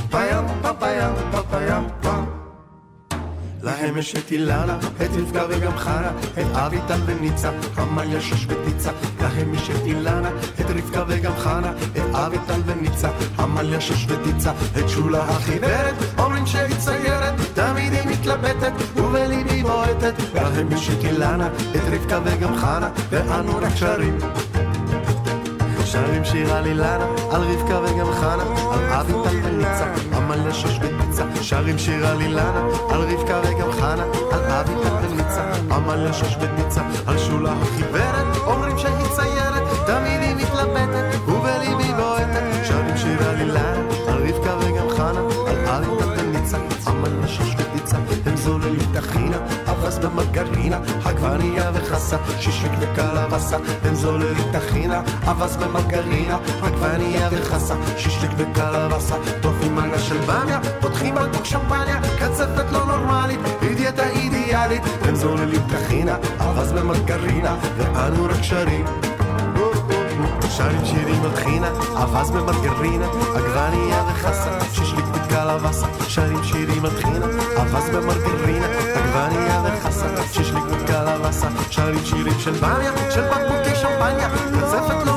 papayam, 0.03 0.45
papayam, 0.62 1.14
papayam, 1.33 1.85
papayam. 2.03 2.30
להם 3.63 3.97
יש 3.97 4.15
את 4.15 4.31
אילנה, 4.33 4.79
את 4.79 5.11
רבקה 5.17 5.45
וגם 5.49 5.77
חנה, 5.77 6.11
את 6.39 6.47
אביטל 6.57 7.01
וניצה, 7.07 7.51
עמליה 7.79 8.21
שש 8.21 8.47
וטיצה. 8.49 8.91
להם 9.21 9.55
יש 9.55 9.71
את 9.71 9.87
אילנה, 9.87 10.29
את 10.61 10.67
רבקה 10.69 11.05
וגם 11.09 11.33
חנה, 11.37 11.73
את 11.97 12.15
אביטל 12.15 12.61
וניצה, 12.67 13.09
עמליה 13.39 13.81
שש 13.81 14.07
וטיצה. 14.09 14.53
את 14.79 14.89
שולה 14.89 15.23
החיוורת, 15.23 15.95
אומרים 16.19 16.47
שהיא 16.47 16.77
ציירת, 16.77 17.35
תמיד 17.55 17.93
היא 17.93 18.07
מתלבטת, 18.07 18.73
ובליבי 18.97 19.63
בועטת. 19.63 20.15
להם 20.35 20.73
יש 20.73 20.91
את 20.91 21.05
אילנה, 21.05 21.47
את 21.47 21.83
רבקה 21.93 22.19
וגם 22.25 22.57
חנה, 22.57 22.91
ואנו 23.11 23.57
רק 23.57 23.77
שרים. 23.77 24.19
שרים 25.85 26.25
שיר 26.25 26.53
על 26.53 26.67
אילנה, 26.67 27.07
על 27.31 27.43
רבקה 27.43 27.81
וגם 27.81 28.13
חנה, 28.13 28.43
על 28.73 28.93
אביטל 28.93 29.37
וניצה, 29.43 29.87
עמליה 30.33 30.55
שש 30.55 30.78
וטיצה. 30.78 31.24
שרים 31.43 31.78
שיר 31.78 32.07
על 32.07 32.20
אילנה, 32.20 32.66
על 32.91 33.01
רבקה 33.01 33.41
וגם 33.45 33.72
חנה, 33.72 34.05
על 34.33 34.45
אביטל 34.45 34.95
וניצה, 35.03 35.53
עמליה 35.70 36.12
שש 36.12 36.37
וטיצה. 36.41 36.81
על 37.07 37.18
שולה 37.18 37.53
החיוורת, 37.53 38.37
אומרים 38.47 38.78
שהיא 38.78 39.07
ציירת, 39.16 39.62
תמיד 39.87 40.20
היא 40.20 40.35
מתלבטת, 40.37 41.28
ובליבי 41.28 41.93
בועטת. 41.97 42.43
שרים 42.64 42.97
שיר 42.97 43.28
על 43.28 43.41
אילנה, 43.41 43.72
על 44.09 44.28
רבקה 44.28 44.57
וגם 44.57 44.91
חנה, 44.97 45.20
על 45.47 45.85
אביטל 45.85 46.09
וניצה, 46.18 46.59
עמליה 46.87 47.28
שש 47.28 47.55
וטיצה. 47.59 47.97
הם 48.26 48.37
זוללים 48.37 48.93
טחינה, 48.93 49.39
אבס 49.70 49.99
במרגרינה, 50.61 50.79
עגבנייה 51.05 51.71
וחסה, 51.75 52.17
שישיק 52.41 52.73
וקלבסה. 52.81 53.57
הם 53.85 53.95
זוללים 53.95 54.53
טחינה, 54.53 55.03
אבס 55.25 55.57
במרגרינה, 55.57 56.39
עגבנייה 56.63 57.29
וחסה, 57.33 57.75
שישיק 57.97 58.31
וקלבסה. 58.37 59.17
טופים 59.41 59.75
מנה 59.75 59.99
של 59.99 60.19
במיה, 60.19 60.61
פותחים 60.81 61.15
בקבוק 61.15 61.45
שמפניה, 61.45 62.01
קצפת 62.19 62.73
לא 62.73 62.85
נורמלית, 62.85 63.41
היא 63.61 63.77
דיאטה 63.77 64.09
אידיאלית. 64.09 64.83
הם 65.03 65.15
זוללים 65.15 65.63
טחינה, 65.69 66.17
אבס 66.39 66.73
במרגרינה, 66.73 67.57
ואנו 67.77 68.25
רק 68.25 68.43
שרים. 68.43 68.85
שרים 70.57 70.85
שירים 70.85 71.23
על 71.25 71.37
חינה, 71.37 71.71
אבז 72.03 72.31
במרגרינה, 72.31 73.07
עגבנייה 73.35 74.05
וחסה, 74.09 74.59
שישליק 74.73 75.05
בקלבסה. 75.31 75.87
שרים 76.09 76.45
שירים 76.45 76.85
על 76.85 76.91
חינה, 76.91 77.26
אווז 77.62 77.91
במרגרינה, 77.91 78.66
עגבנייה 78.66 79.62
וחסה, 79.64 80.07
שישליק 80.33 80.64
בקלבסה. 80.64 81.49
שרים 81.70 82.05
שירים 82.05 82.39
של 82.39 82.51
במיה, 82.51 82.93
של 83.11 83.22
בקבוקי 83.22 83.76
שמפניה, 83.76 84.28
קצפת 84.31 85.10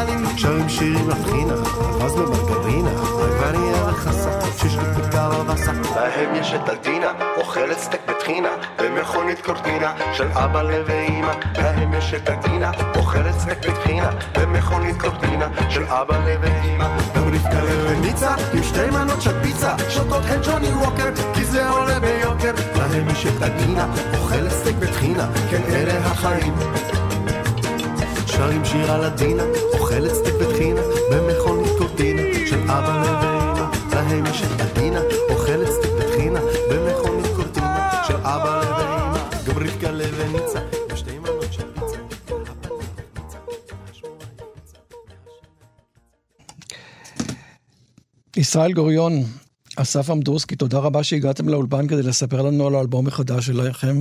אידיאלית. 0.00 0.38
שרים 0.38 0.68
שירים 0.68 1.10
על 1.10 1.24
חינה, 1.24 1.54
אווז 1.54 2.14
במרגרינה, 2.14 2.90
עגבנייה 2.90 3.84
וחסה, 3.88 4.30
שישליק 4.58 4.88
בקלבסה. 4.98 5.72
להם 5.96 6.34
יש 6.34 6.54
את 6.54 6.68
הדינה, 6.68 7.12
אוכלת 7.36 7.78
סטייק 7.78 8.02
בטחינה, 8.08 8.48
במכונית 8.78 9.40
קורטינה 9.40 9.92
של 10.12 10.28
אבא 10.32 10.62
ואמא. 10.86 11.32
להם 11.58 11.94
יש 11.94 12.14
את 12.14 12.28
הדינה, 12.28 12.70
אוכלת 12.96 13.38
סטייק 13.38 13.58
בטחינה, 13.58 14.10
במכונית 14.38 15.00
קורטינה 15.00 15.48
של 15.70 15.84
אבא 15.84 16.18
ואמא. 16.40 16.88
גם 17.16 17.28
רבקה 17.28 17.60
וניצה, 17.88 18.34
עם 18.54 18.62
שתי 18.62 18.90
מנות 18.90 19.22
של 19.22 19.42
פיצה, 19.42 19.74
שותות 19.88 20.22
הן 20.28 20.40
ג'וני 20.44 20.68
ווקר, 20.68 21.10
כי 21.34 21.44
זה 21.44 21.70
עולה 21.70 22.00
ביוקר. 22.00 22.52
להם 22.76 23.08
יש 23.08 23.26
את 23.26 23.42
הדינה, 23.42 23.86
אוכלת 24.18 24.52
סטייק 24.52 24.76
בטחינה, 24.76 25.28
כן 25.50 25.62
אלה 25.68 25.98
החיים. 25.98 26.54
שרים 28.26 28.64
שיר 28.64 28.92
על 28.92 29.04
הדינה, 29.04 29.42
אוכלת 29.88 30.14
סטייק 30.14 30.34
בטחינה, 30.34 30.80
במכונית 31.10 31.72
קורטינה 31.78 32.22
של 32.46 32.60
אבא 32.60 33.02
ואמא. 33.22 33.70
להם 34.10 34.26
יש 34.26 34.42
את 34.42 34.60
הדינה, 34.60 35.00
אוכלת 35.30 35.68
סטייק 35.70 35.92
בטחינה, 35.94 36.40
במכונית 36.70 37.26
קורטינה 37.36 38.02
של 38.08 38.16
אבא 38.16 38.62
ואמא. 38.78 39.18
גם 39.46 39.56
רבקה 39.56 39.90
פיצה. 40.32 40.60
ישראל 48.36 48.72
גוריון, 48.72 49.12
אסף 49.82 50.10
עמדורסקי, 50.10 50.56
תודה 50.56 50.78
רבה 50.78 51.02
שהגעתם 51.02 51.48
לאולפן 51.48 51.86
כדי 51.86 52.02
לספר 52.02 52.42
לנו 52.42 52.66
על 52.66 52.74
האלבום 52.74 53.06
החדש 53.06 53.46
שלכם. 53.46 53.96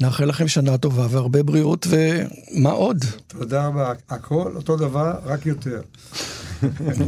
נאחל 0.00 0.24
לכם 0.24 0.48
שנה 0.48 0.78
טובה 0.78 1.06
והרבה 1.10 1.42
בריאות, 1.42 1.86
ומה 1.90 2.70
עוד? 2.70 3.04
תודה 3.28 3.66
רבה. 3.66 3.92
הכל 4.08 4.52
אותו 4.56 4.76
דבר, 4.76 5.12
רק 5.24 5.46
יותר. 5.46 5.80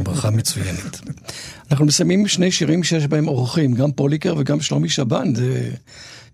ברכה 0.03 0.29
מצוינת. 0.29 0.99
אנחנו 1.71 1.85
מסיימים 1.85 2.27
שני 2.27 2.51
שירים 2.51 2.83
שיש 2.83 3.07
בהם 3.07 3.27
אורחים, 3.27 3.73
גם 3.73 3.91
פוליקר 3.91 4.33
וגם 4.37 4.61
שלומי 4.61 4.89
שבן, 4.89 5.35
זה 5.35 5.71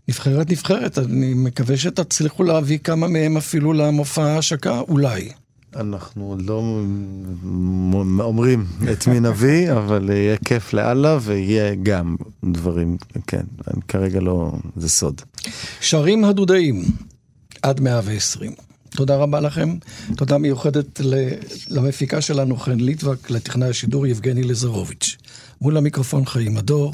נבחרת 0.08 0.52
נבחרת, 0.52 0.98
אני 0.98 1.34
מקווה 1.34 1.78
שתצליחו 1.78 2.44
להביא 2.44 2.78
כמה 2.78 3.08
מהם 3.08 3.38
אפילו 3.38 3.74
למופע 3.74 4.24
ההשקה, 4.24 4.80
אולי. 4.80 5.30
אנחנו 5.76 6.26
עוד 6.26 6.42
לא 6.42 6.64
אומרים 8.20 8.66
את 8.92 9.08
מי 9.08 9.20
נביא, 9.20 9.72
אבל 9.80 10.10
יהיה 10.10 10.38
כיף 10.46 10.74
לאללה 10.74 11.18
ויהיה 11.22 11.76
גם 11.76 12.16
דברים, 12.44 12.98
כן, 13.28 13.44
אני 13.74 13.82
כרגע 13.88 14.20
לא, 14.20 14.52
זה 14.76 14.90
סוד. 14.90 15.22
שרים 15.82 16.26
הדודאים, 16.26 16.84
עד 17.62 17.80
120. 17.80 18.52
תודה 18.96 19.16
רבה 19.16 19.40
לכם. 19.40 19.78
תודה 20.18 20.38
מיוחדת 20.38 21.02
למפיקה 21.70 22.22
שלנו 22.22 22.58
חן 22.58 22.80
ליטבק, 22.80 23.30
לטכנאי 23.30 23.70
השידור 23.70 24.08
יבגני 24.08 24.44
לזרוביץ'. 24.44 25.18
מול 25.62 25.78
המיקרופון 25.78 26.26
חיים 26.26 26.58
הדור. 26.58 26.94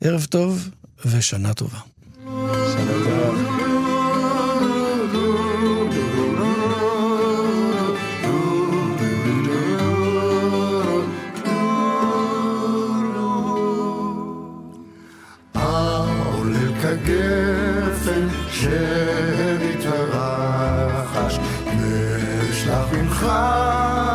ערב 0.00 0.26
טוב 0.30 0.68
ושנה 1.06 1.54
טובה. 1.54 1.78
העולל 2.26 3.03
שמתרחש 19.84 21.38
ואשלח 21.66 22.86
ממך 22.92 23.26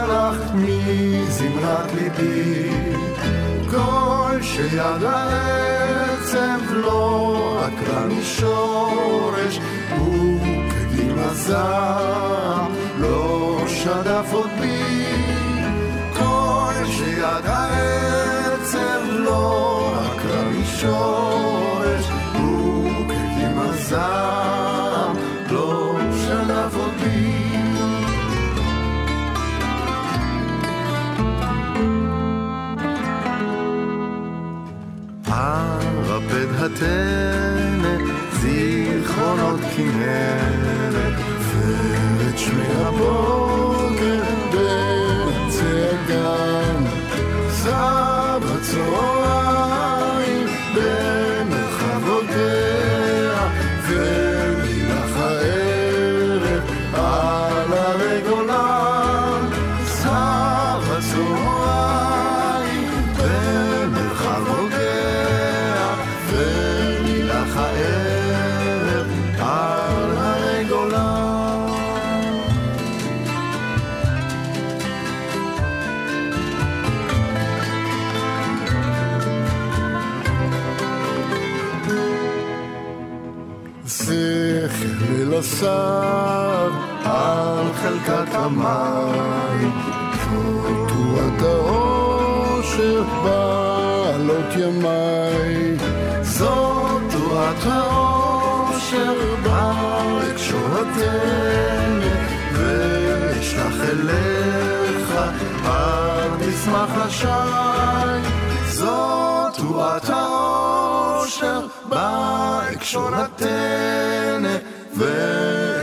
לך 0.07 0.51
מזמרת 0.53 1.93
ליבי. 1.93 2.69
כל 3.71 4.37
שיד 4.41 5.03
העצב 5.05 6.73
לא 6.73 7.61
עקרה 7.65 8.05
משורש 8.05 9.59
וכגיל 9.93 11.19
הזעם 11.19 12.71
לא 12.99 13.63
שדף 13.67 14.25
עוד 14.31 14.49
בי. 14.59 15.05
כל 16.19 16.73
שיד 16.85 17.45
העצב 17.45 19.01
לא 19.09 19.93
עקרה 20.05 20.43
משורש 20.43 22.05
וכקים 22.35 23.59
הזעם 23.59 24.28
ואת 42.57 42.93
שמי 42.93 43.28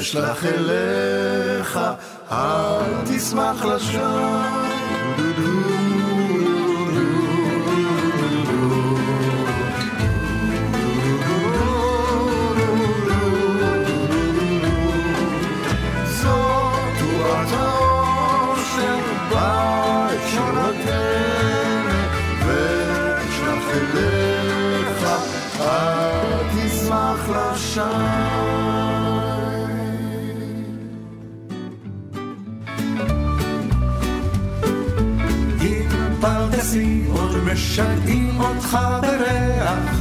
ואשלח 0.07 0.45
אליך 0.45 1.81
אל 2.33 3.05
תשמח 3.05 3.65
בהקשורתנו 19.31 20.77
ואשלח 22.47 23.65
אליך 23.75 25.05
אל 25.61 26.43
תשמח 26.55 27.29
לשי 27.29 28.56
משגעים 37.57 38.41
אותך 38.41 38.79
בריח. 39.03 40.01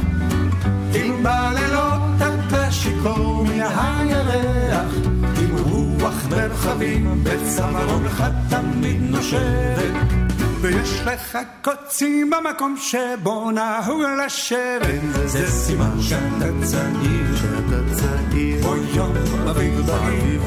אם 0.94 1.22
בלילות 1.22 2.00
אתה 2.18 2.72
שיכור 2.72 3.44
מהירח. 3.44 4.92
אם 5.38 5.56
רוח 5.64 6.26
מרחבים 6.30 7.24
בצווארונך 7.24 8.24
תמיד 8.48 9.00
נושבת. 9.00 9.94
ויש 10.60 11.00
לך 11.04 11.38
קוצים 11.64 12.30
במקום 12.30 12.76
שבו 12.78 13.50
נהוג 13.50 14.02
לשבת. 14.26 15.26
זה 15.26 15.50
סימן 15.50 16.02
שאתה 16.02 16.48
צעיר 16.64 17.36
שאתה 17.36 17.94
צעיר. 17.94 18.62
כמו 18.62 18.74
יום 18.94 19.12
אביב 19.50 19.80
בהיר. 19.86 20.40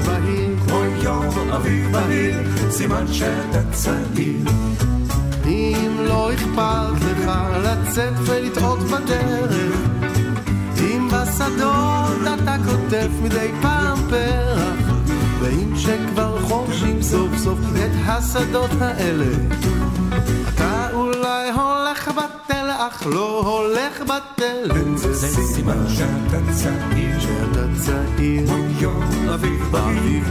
כמו 0.65 0.83
יום 1.03 1.49
אביב 1.49 1.91
בהיר. 1.91 2.71
סימן 2.71 3.13
שאתה 3.13 3.71
צעיר 3.71 4.98
לא 6.09 6.33
אכפת 6.33 7.05
לך 7.05 7.31
לצאת 7.63 8.13
ולטעות 8.25 8.79
בדרך. 8.79 9.77
אם 10.81 11.07
בשדות 11.07 12.17
אתה 12.33 12.55
כותב 12.65 13.09
מדי 13.21 13.51
פעם 13.61 13.97
פרח 14.09 14.87
ואם 15.39 15.73
שכבר 15.77 16.39
חורשים 16.41 17.01
סוף 17.01 17.37
סוף 17.37 17.59
את 17.75 17.91
השדות 18.05 18.69
האלה 18.81 19.35
אתה 20.49 20.87
אולי 20.93 21.51
הולך 21.51 22.11
בתל 22.11 22.69
אך 22.77 23.07
לא 23.07 23.41
הולך 23.45 24.01
בתלם. 24.01 24.97
זה 24.97 25.43
סימן 25.53 25.85
שאתה 25.87 26.37
צעיר. 26.51 27.19
שאתה 27.19 27.65
צעיר. 27.75 28.47
כמו 28.47 28.57
יום 28.79 29.29
אביב 29.33 29.73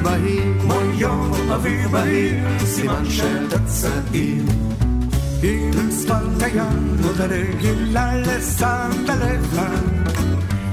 בהיר. 0.02 0.52
כמו 0.60 0.74
יום 0.94 1.50
אביב 1.54 1.90
בהיר. 1.90 2.58
סימן 2.64 3.04
שאתה 3.10 3.58
צעיר 3.66 4.42
אם 5.44 5.70
שפת 5.90 6.42
הים 6.42 6.96
עוד 7.04 7.20
רגילה 7.20 8.16
לסנדליך 8.16 9.60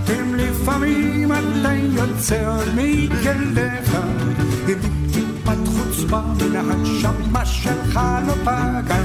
אם 0.09 0.35
לפעמים 0.35 1.31
אתה 1.31 1.73
יוצא 1.73 2.49
עוד 2.49 2.67
מכליך 2.75 3.97
אם 4.69 4.79
טיפת 5.13 5.67
חוצפה 5.67 6.21
מן 6.21 6.55
הנשמה 6.55 7.45
שלך 7.45 7.99
לא 8.27 8.33
פגע 8.33 8.97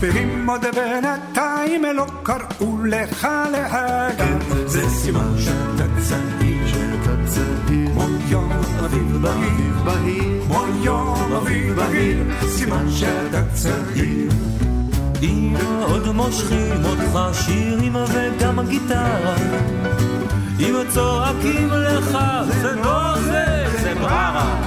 ואם 0.00 0.50
עוד 0.50 0.64
בינתיים 0.74 1.84
לא 1.94 2.06
קראו 2.22 2.84
לך 2.84 3.28
להגע 3.52 4.26
זה 4.66 4.88
סימן 4.88 5.34
שאתה 5.38 5.84
צעיר 6.08 6.66
שאתה 6.66 7.16
צעיר 7.26 7.90
כמו 7.92 8.04
יום 8.28 8.52
אביב 8.84 9.22
בהיר. 9.22 10.42
כמו 10.46 10.64
יום 10.82 11.32
אביב 11.32 11.74
בהיר. 11.74 12.24
סימן 12.48 12.90
שאתה 12.90 13.42
צעיר 13.54 14.28
אם 15.22 15.54
עוד 15.82 16.08
מושכים 16.08 16.84
אותך 16.84 17.18
שירים 17.32 17.96
וגם 17.96 18.68
גיטרה 18.68 19.36
אם 20.60 20.74
צועקים 20.88 21.68
לך 21.72 22.18
זה 22.62 22.74
לא 22.74 23.18
זה, 23.20 23.66
זה 23.82 23.94
בררה 23.94 24.60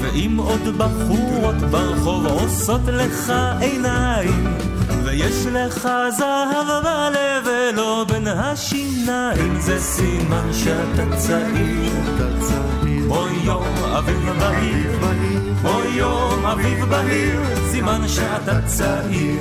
ואם 0.00 0.36
עוד 0.36 0.78
בחורות 0.78 1.54
ברחוב 1.54 2.26
עושות 2.26 2.80
לך 2.86 3.32
עיניים 3.60 4.44
ויש 5.04 5.46
לך 5.46 5.88
זהב 6.18 6.66
בלב 6.82 7.46
ולא 7.46 8.04
בין 8.08 8.26
השיניים 8.26 9.60
זה 9.60 9.80
סימן 9.80 10.52
שאתה 10.52 11.16
צעיר. 11.16 11.92
אוי 13.08 13.32
יום 13.44 13.64
אביב 13.98 14.32
בהיר, 14.38 14.98
אוי 15.64 15.88
יום 15.88 16.46
אביב 16.46 16.84
בהיר, 16.84 17.40
סימן 17.70 18.08
שאתה 18.08 18.62
צעיר. 18.66 19.40